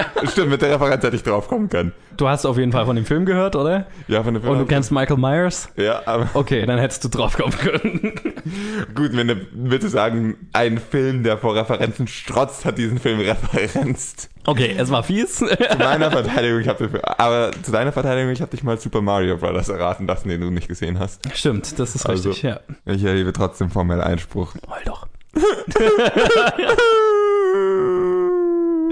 [0.30, 1.92] Stimmt, mit der Referenz hätte ich drauf kommen können.
[2.16, 3.86] Du hast auf jeden Fall von dem Film gehört, oder?
[4.06, 5.68] Ja, von der Und du kennst Michael Myers?
[5.76, 8.12] Ja, aber Okay, dann hättest du drauf kommen können.
[8.94, 14.28] gut, wenn du bitte sagen, ein Film, der vor Referenzen strotzt, hat diesen Film referenzt.
[14.46, 15.36] Okay, es war fies.
[15.36, 15.46] Zu
[15.78, 16.88] meiner Verteidigung, ich habe
[17.18, 20.50] aber zu deiner Verteidigung, ich habe dich mal Super Mario Brothers erraten lassen, den du
[20.50, 21.22] nicht gesehen hast.
[21.34, 22.60] Stimmt, das ist Also- richtig, ja.
[22.84, 24.54] Ich erhebe trotzdem formell Einspruch.
[24.68, 25.06] Heul doch.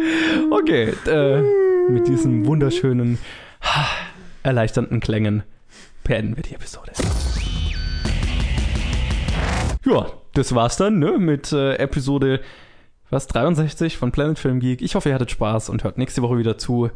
[0.50, 1.40] Okay, äh,
[1.90, 3.18] mit diesen wunderschönen,
[4.42, 5.42] erleichternden Klängen
[6.04, 6.92] beenden wir die Episode.
[9.84, 12.40] Ja, das war's dann, ne, mit äh, Episode,
[13.10, 14.82] was, 63 von Planet Film Geek.
[14.82, 16.90] Ich hoffe, ihr hattet Spaß und hört nächste Woche wieder zu.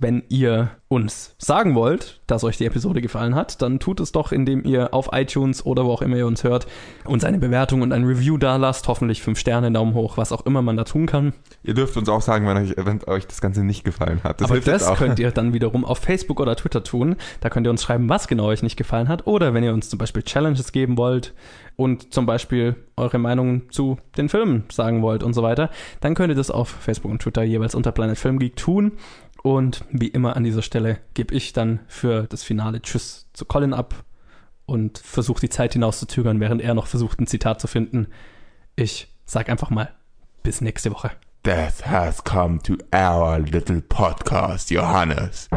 [0.00, 4.32] Wenn ihr uns sagen wollt, dass euch die Episode gefallen hat, dann tut es doch,
[4.32, 6.66] indem ihr auf iTunes oder wo auch immer ihr uns hört,
[7.04, 8.88] uns eine Bewertung und ein Review da lasst.
[8.88, 11.34] Hoffentlich fünf Sterne, Daumen hoch, was auch immer man da tun kann.
[11.62, 14.40] Ihr dürft uns auch sagen, wenn euch, wenn euch das Ganze nicht gefallen hat.
[14.40, 17.16] Das Aber das könnt ihr dann wiederum auf Facebook oder Twitter tun.
[17.40, 19.26] Da könnt ihr uns schreiben, was genau euch nicht gefallen hat.
[19.26, 21.34] Oder wenn ihr uns zum Beispiel Challenges geben wollt
[21.76, 25.70] und zum Beispiel eure Meinung zu den Filmen sagen wollt und so weiter,
[26.00, 28.92] dann könnt ihr das auf Facebook und Twitter jeweils unter Planet Film Geek tun.
[29.42, 33.72] Und wie immer an dieser Stelle gebe ich dann für das Finale Tschüss zu Colin
[33.72, 34.04] ab
[34.66, 38.08] und versuche die Zeit hinauszuzögern, während er noch versucht, ein Zitat zu finden.
[38.76, 39.92] Ich sag einfach mal,
[40.42, 41.10] bis nächste Woche.
[41.44, 45.48] Death has come to our little podcast, Johannes.